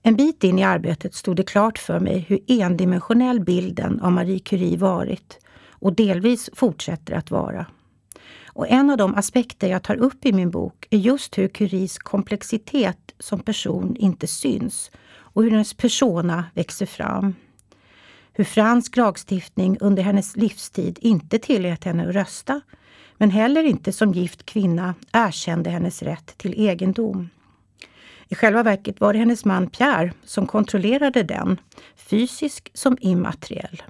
En 0.01 0.15
bit 0.15 0.43
in 0.43 0.59
i 0.59 0.63
arbetet 0.63 1.15
stod 1.15 1.35
det 1.35 1.43
klart 1.43 1.77
för 1.77 1.99
mig 1.99 2.19
hur 2.19 2.39
endimensionell 2.47 3.39
bilden 3.39 3.99
av 3.99 4.11
Marie 4.11 4.39
Curie 4.39 4.77
varit 4.77 5.39
och 5.69 5.93
delvis 5.93 6.49
fortsätter 6.53 7.13
att 7.13 7.31
vara. 7.31 7.65
Och 8.45 8.67
en 8.67 8.89
av 8.89 8.97
de 8.97 9.15
aspekter 9.15 9.67
jag 9.67 9.83
tar 9.83 9.95
upp 9.95 10.25
i 10.25 10.33
min 10.33 10.51
bok 10.51 10.87
är 10.89 10.97
just 10.97 11.37
hur 11.37 11.47
Curies 11.47 11.97
komplexitet 11.97 13.15
som 13.19 13.39
person 13.39 13.95
inte 13.95 14.27
syns 14.27 14.91
och 15.17 15.43
hur 15.43 15.51
hennes 15.51 15.73
persona 15.73 16.45
växer 16.53 16.85
fram. 16.85 17.35
Hur 18.33 18.43
fransk 18.43 18.97
lagstiftning 18.97 19.77
under 19.79 20.03
hennes 20.03 20.35
livstid 20.35 20.99
inte 21.01 21.39
tillät 21.39 21.83
henne 21.83 22.09
att 22.09 22.15
rösta 22.15 22.61
men 23.17 23.29
heller 23.29 23.63
inte 23.63 23.91
som 23.91 24.13
gift 24.13 24.45
kvinna 24.45 24.95
erkände 25.11 25.69
hennes 25.69 26.03
rätt 26.03 26.37
till 26.37 26.53
egendom. 26.59 27.29
I 28.27 28.35
själva 28.35 28.63
verket 28.63 28.99
var 28.99 29.13
det 29.13 29.19
hennes 29.19 29.45
man 29.45 29.69
Pierre 29.69 30.13
som 30.23 30.47
kontrollerade 30.47 31.23
den, 31.23 31.59
fysisk 31.95 32.71
som 32.73 32.97
immateriell. 33.01 33.83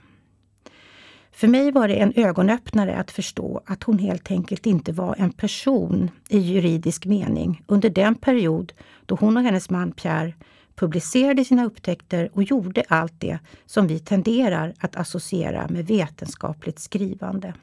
För 1.32 1.48
mig 1.48 1.72
var 1.72 1.88
det 1.88 1.96
en 1.96 2.14
ögonöppnare 2.16 2.96
att 2.96 3.12
förstå 3.12 3.62
att 3.66 3.84
hon 3.84 4.00
helt 4.00 4.32
enkelt 4.32 4.66
inte 4.66 4.92
var 4.92 5.16
en 5.18 5.32
person 5.32 6.12
i 6.30 6.38
juridisk 6.38 7.06
mening 7.06 7.64
under 7.68 7.90
den 7.90 8.16
period 8.16 8.74
då 9.06 9.16
hon 9.16 9.38
och 9.38 9.44
hennes 9.44 9.70
man 9.70 9.92
Pierre 9.92 10.34
publicerade 10.76 11.46
sina 11.46 11.66
upptäckter 11.66 12.30
och 12.34 12.44
gjorde 12.44 12.84
allt 12.88 13.20
det 13.20 13.40
som 13.66 13.88
vi 13.88 14.00
tenderar 14.00 14.74
att 14.80 14.96
associera 14.96 15.68
med 15.68 15.88
vetenskapligt 15.88 16.80
skrivande. 16.80 17.54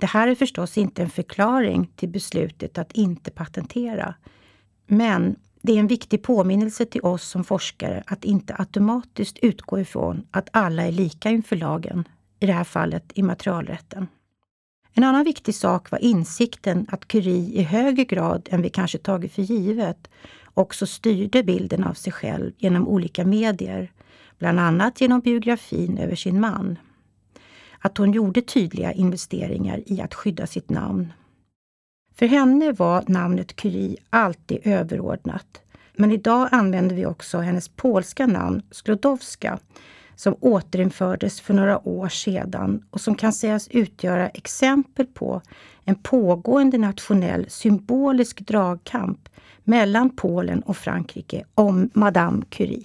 Det 0.00 0.06
här 0.06 0.28
är 0.28 0.34
förstås 0.34 0.78
inte 0.78 1.02
en 1.02 1.10
förklaring 1.10 1.90
till 1.96 2.08
beslutet 2.08 2.78
att 2.78 2.92
inte 2.92 3.30
patentera. 3.30 4.14
Men 4.86 5.36
det 5.62 5.72
är 5.72 5.80
en 5.80 5.86
viktig 5.86 6.22
påminnelse 6.22 6.86
till 6.86 7.00
oss 7.00 7.28
som 7.28 7.44
forskare 7.44 8.02
att 8.06 8.24
inte 8.24 8.54
automatiskt 8.58 9.38
utgå 9.38 9.80
ifrån 9.80 10.26
att 10.30 10.48
alla 10.52 10.86
är 10.86 10.92
lika 10.92 11.30
inför 11.30 11.56
lagen, 11.56 12.08
i 12.40 12.46
det 12.46 12.52
här 12.52 12.64
fallet 12.64 13.12
immaterialrätten. 13.14 14.06
En 14.92 15.04
annan 15.04 15.24
viktig 15.24 15.54
sak 15.54 15.90
var 15.90 15.98
insikten 15.98 16.86
att 16.90 17.08
Curie 17.08 17.60
i 17.60 17.62
högre 17.62 18.04
grad 18.04 18.48
än 18.50 18.62
vi 18.62 18.70
kanske 18.70 18.98
tagit 18.98 19.32
för 19.32 19.42
givet 19.42 20.10
också 20.54 20.86
styrde 20.86 21.42
bilden 21.42 21.84
av 21.84 21.94
sig 21.94 22.12
själv 22.12 22.52
genom 22.58 22.88
olika 22.88 23.24
medier, 23.24 23.92
bland 24.38 24.60
annat 24.60 25.00
genom 25.00 25.20
biografin 25.20 25.98
över 25.98 26.16
sin 26.16 26.40
man 26.40 26.78
att 27.80 27.98
hon 27.98 28.12
gjorde 28.12 28.42
tydliga 28.42 28.92
investeringar 28.92 29.82
i 29.86 30.00
att 30.00 30.14
skydda 30.14 30.46
sitt 30.46 30.70
namn. 30.70 31.12
För 32.14 32.26
henne 32.26 32.72
var 32.72 33.04
namnet 33.06 33.56
Curie 33.56 33.96
alltid 34.10 34.58
överordnat. 34.64 35.62
Men 35.96 36.12
idag 36.12 36.48
använder 36.52 36.96
vi 36.96 37.06
också 37.06 37.38
hennes 37.38 37.68
polska 37.68 38.26
namn 38.26 38.62
Sklodowska 38.70 39.58
som 40.16 40.36
återinfördes 40.40 41.40
för 41.40 41.54
några 41.54 41.88
år 41.88 42.08
sedan 42.08 42.84
och 42.90 43.00
som 43.00 43.14
kan 43.14 43.32
sägas 43.32 43.68
utgöra 43.68 44.28
exempel 44.28 45.06
på 45.06 45.42
en 45.84 45.94
pågående 45.94 46.78
nationell 46.78 47.50
symbolisk 47.50 48.40
dragkamp 48.40 49.28
mellan 49.64 50.10
Polen 50.16 50.62
och 50.62 50.76
Frankrike 50.76 51.44
om 51.54 51.90
Madame 51.94 52.44
Curie. 52.48 52.84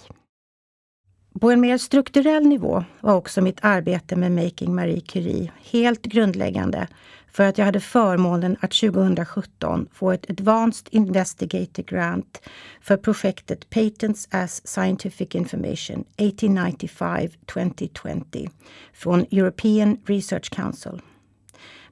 På 1.40 1.52
en 1.52 1.62
mer 1.62 1.78
strukturell 1.78 2.48
nivå 2.48 2.84
var 3.02 3.16
också 3.16 3.42
mitt 3.42 3.60
arbete 3.62 4.16
med 4.16 4.32
Making 4.32 4.76
Marie 4.76 5.02
Curie 5.02 5.52
helt 5.72 6.02
grundläggande 6.02 6.88
för 7.32 7.44
att 7.44 7.58
jag 7.58 7.66
hade 7.66 7.80
förmånen 7.80 8.58
att 8.62 8.72
2017 8.72 9.88
få 9.92 10.12
ett 10.12 10.30
Advanced 10.30 10.88
Investigator 10.92 11.84
Grant 11.84 12.42
för 12.82 12.98
projektet 12.98 13.70
Patents 13.70 14.28
as 14.32 14.68
Scientific 14.68 15.36
Information 15.36 16.06
1895-2020 16.18 18.50
från 18.94 19.22
European 19.22 19.98
Research 20.06 20.50
Council. 20.50 21.02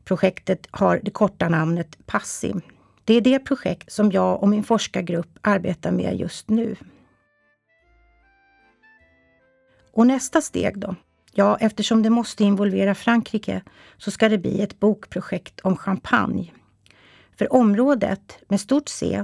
Projektet 0.03 0.67
har 0.71 0.99
det 1.03 1.11
korta 1.11 1.49
namnet 1.49 1.97
PASSI. 2.05 2.53
Det 3.03 3.13
är 3.13 3.21
det 3.21 3.39
projekt 3.39 3.91
som 3.91 4.11
jag 4.11 4.43
och 4.43 4.49
min 4.49 4.63
forskargrupp 4.63 5.39
arbetar 5.41 5.91
med 5.91 6.19
just 6.19 6.49
nu. 6.49 6.75
Och 9.93 10.07
nästa 10.07 10.41
steg 10.41 10.79
då? 10.79 10.95
Ja, 11.33 11.57
eftersom 11.59 12.03
det 12.03 12.09
måste 12.09 12.43
involvera 12.43 12.95
Frankrike 12.95 13.61
så 13.97 14.11
ska 14.11 14.29
det 14.29 14.37
bli 14.37 14.61
ett 14.61 14.79
bokprojekt 14.79 15.59
om 15.59 15.77
champagne. 15.77 16.51
För 17.37 17.53
området 17.53 18.37
med 18.47 18.59
stort 18.59 18.89
C 18.89 19.23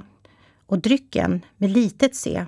och 0.65 0.79
drycken 0.79 1.45
med 1.57 1.69
litet 1.69 2.15
c 2.15 2.45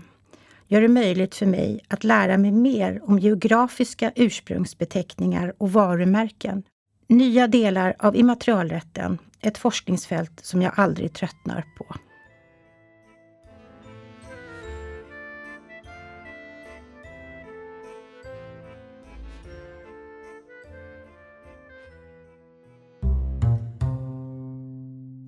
gör 0.67 0.81
det 0.81 0.87
möjligt 0.87 1.35
för 1.35 1.45
mig 1.45 1.79
att 1.87 2.03
lära 2.03 2.37
mig 2.37 2.51
mer 2.51 3.01
om 3.03 3.19
geografiska 3.19 4.11
ursprungsbeteckningar 4.15 5.53
och 5.57 5.71
varumärken. 5.71 6.63
Nya 7.07 7.47
delar 7.47 7.95
av 7.99 8.15
immaterialrätten, 8.15 9.17
ett 9.41 9.57
forskningsfält 9.57 10.39
som 10.43 10.61
jag 10.61 10.73
aldrig 10.75 11.13
tröttnar 11.13 11.65
på. 11.77 11.95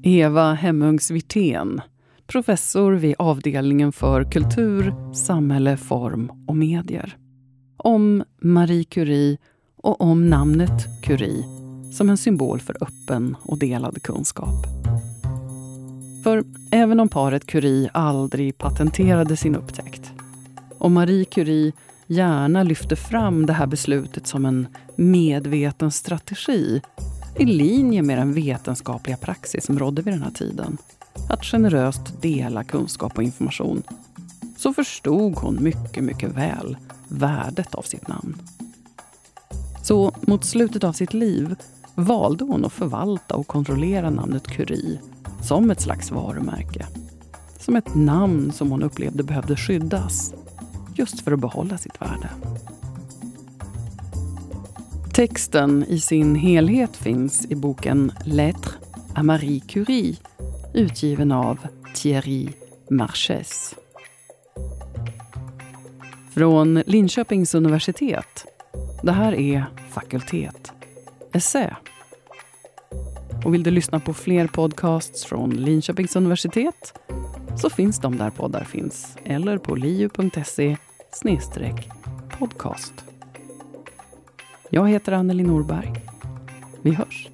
Eva 0.06 0.54
Hemmungs 0.54 1.12
Wirtén, 1.12 1.82
professor 2.28 2.92
vid 2.94 3.16
avdelningen 3.20 3.92
för 3.92 4.32
kultur, 4.32 4.94
samhälle, 5.14 5.78
form 5.78 6.32
och 6.48 6.56
medier. 6.56 7.18
Om 7.78 8.24
Marie 8.42 8.84
Curie 8.84 9.38
och 9.78 10.02
om 10.02 10.30
namnet 10.30 11.04
Curie 11.04 11.44
som 11.94 12.10
en 12.10 12.18
symbol 12.18 12.60
för 12.60 12.78
öppen 12.84 13.38
och 13.42 13.60
delad 13.60 14.04
kunskap. 14.04 14.66
För 16.24 16.44
även 16.72 17.00
om 17.00 17.10
paret 17.10 17.46
Curie 17.46 17.90
aldrig 17.94 18.58
patenterade 18.58 19.38
sin 19.38 19.56
upptäckt 19.56 20.12
och 20.78 20.92
Marie 20.92 21.26
Curie 21.26 21.72
gärna 22.08 22.64
lyfte 22.64 22.96
fram 22.96 23.46
det 23.46 23.54
här 23.54 23.68
beslutet 23.68 24.28
som 24.28 24.46
en 24.46 24.68
medveten 24.96 25.92
strategi 25.92 26.82
i 27.38 27.46
linje 27.46 28.02
med 28.02 28.18
den 28.18 28.34
vetenskapliga 28.34 29.18
praxis 29.18 29.66
som 29.66 29.80
rådde 29.80 30.02
vid 30.02 30.14
den 30.14 30.24
här 30.24 30.32
tiden. 30.32 30.78
Att 31.30 31.46
generöst 31.46 32.22
dela 32.22 32.64
kunskap 32.64 33.18
och 33.18 33.24
information. 33.24 33.84
Så 34.58 34.74
förstod 34.74 35.36
hon 35.36 35.64
mycket, 35.64 36.04
mycket 36.04 36.30
väl 36.30 36.78
värdet 37.08 37.76
av 37.76 37.82
sitt 37.82 38.08
namn. 38.08 38.42
Så 39.84 40.12
mot 40.22 40.46
slutet 40.46 40.84
av 40.84 40.94
sitt 40.94 41.14
liv 41.14 41.56
valde 41.96 42.44
hon 42.44 42.66
att 42.66 42.74
förvalta 42.74 43.36
och 43.36 43.48
kontrollera 43.48 44.10
namnet 44.10 44.48
Curie 44.48 45.00
som 45.44 45.72
ett 45.72 45.82
slags 45.82 46.12
varumärke. 46.12 46.86
Som 47.60 47.76
ett 47.76 47.96
namn 47.96 48.52
som 48.52 48.72
hon 48.72 48.84
upplevde 48.84 49.24
behövde 49.24 49.56
skyddas, 49.56 50.34
just 50.96 51.22
för 51.22 51.32
att 51.32 51.40
behålla 51.40 51.78
sitt 51.78 52.02
värde. 52.02 52.30
Texten 55.16 55.86
i 55.88 56.00
sin 56.00 56.36
helhet 56.36 56.98
finns 56.98 57.46
i 57.46 57.56
boken 57.56 58.12
Lettre 58.26 58.72
à 59.16 59.24
Marie 59.24 59.60
Curie 59.60 60.16
utgiven 60.74 61.32
av 61.32 61.60
Thierry 61.96 62.50
Marchès. 62.90 63.76
Från 66.32 66.84
Linköpings 66.86 67.56
universitet. 67.56 68.46
Det 69.04 69.12
här 69.12 69.34
är 69.34 69.66
Fakultet 69.90 70.72
Essä. 71.34 71.78
Och 73.46 73.54
vill 73.54 73.64
du 73.64 73.72
lyssna 73.72 74.00
på 74.00 74.14
fler 74.14 74.48
podcasts 74.48 75.26
från 75.26 75.50
Linköpings 75.50 76.16
universitet 76.16 76.94
så 77.58 77.70
finns 77.70 78.00
de 78.00 78.18
där 78.18 78.30
poddar 78.30 78.64
finns 78.64 79.18
eller 79.24 79.58
på 79.58 79.76
liu.se 79.76 80.78
podcast. 82.40 83.13
Jag 84.76 84.90
heter 84.90 85.12
Anneli 85.12 85.44
Norberg. 85.44 85.94
Vi 86.82 86.92
hörs. 86.92 87.30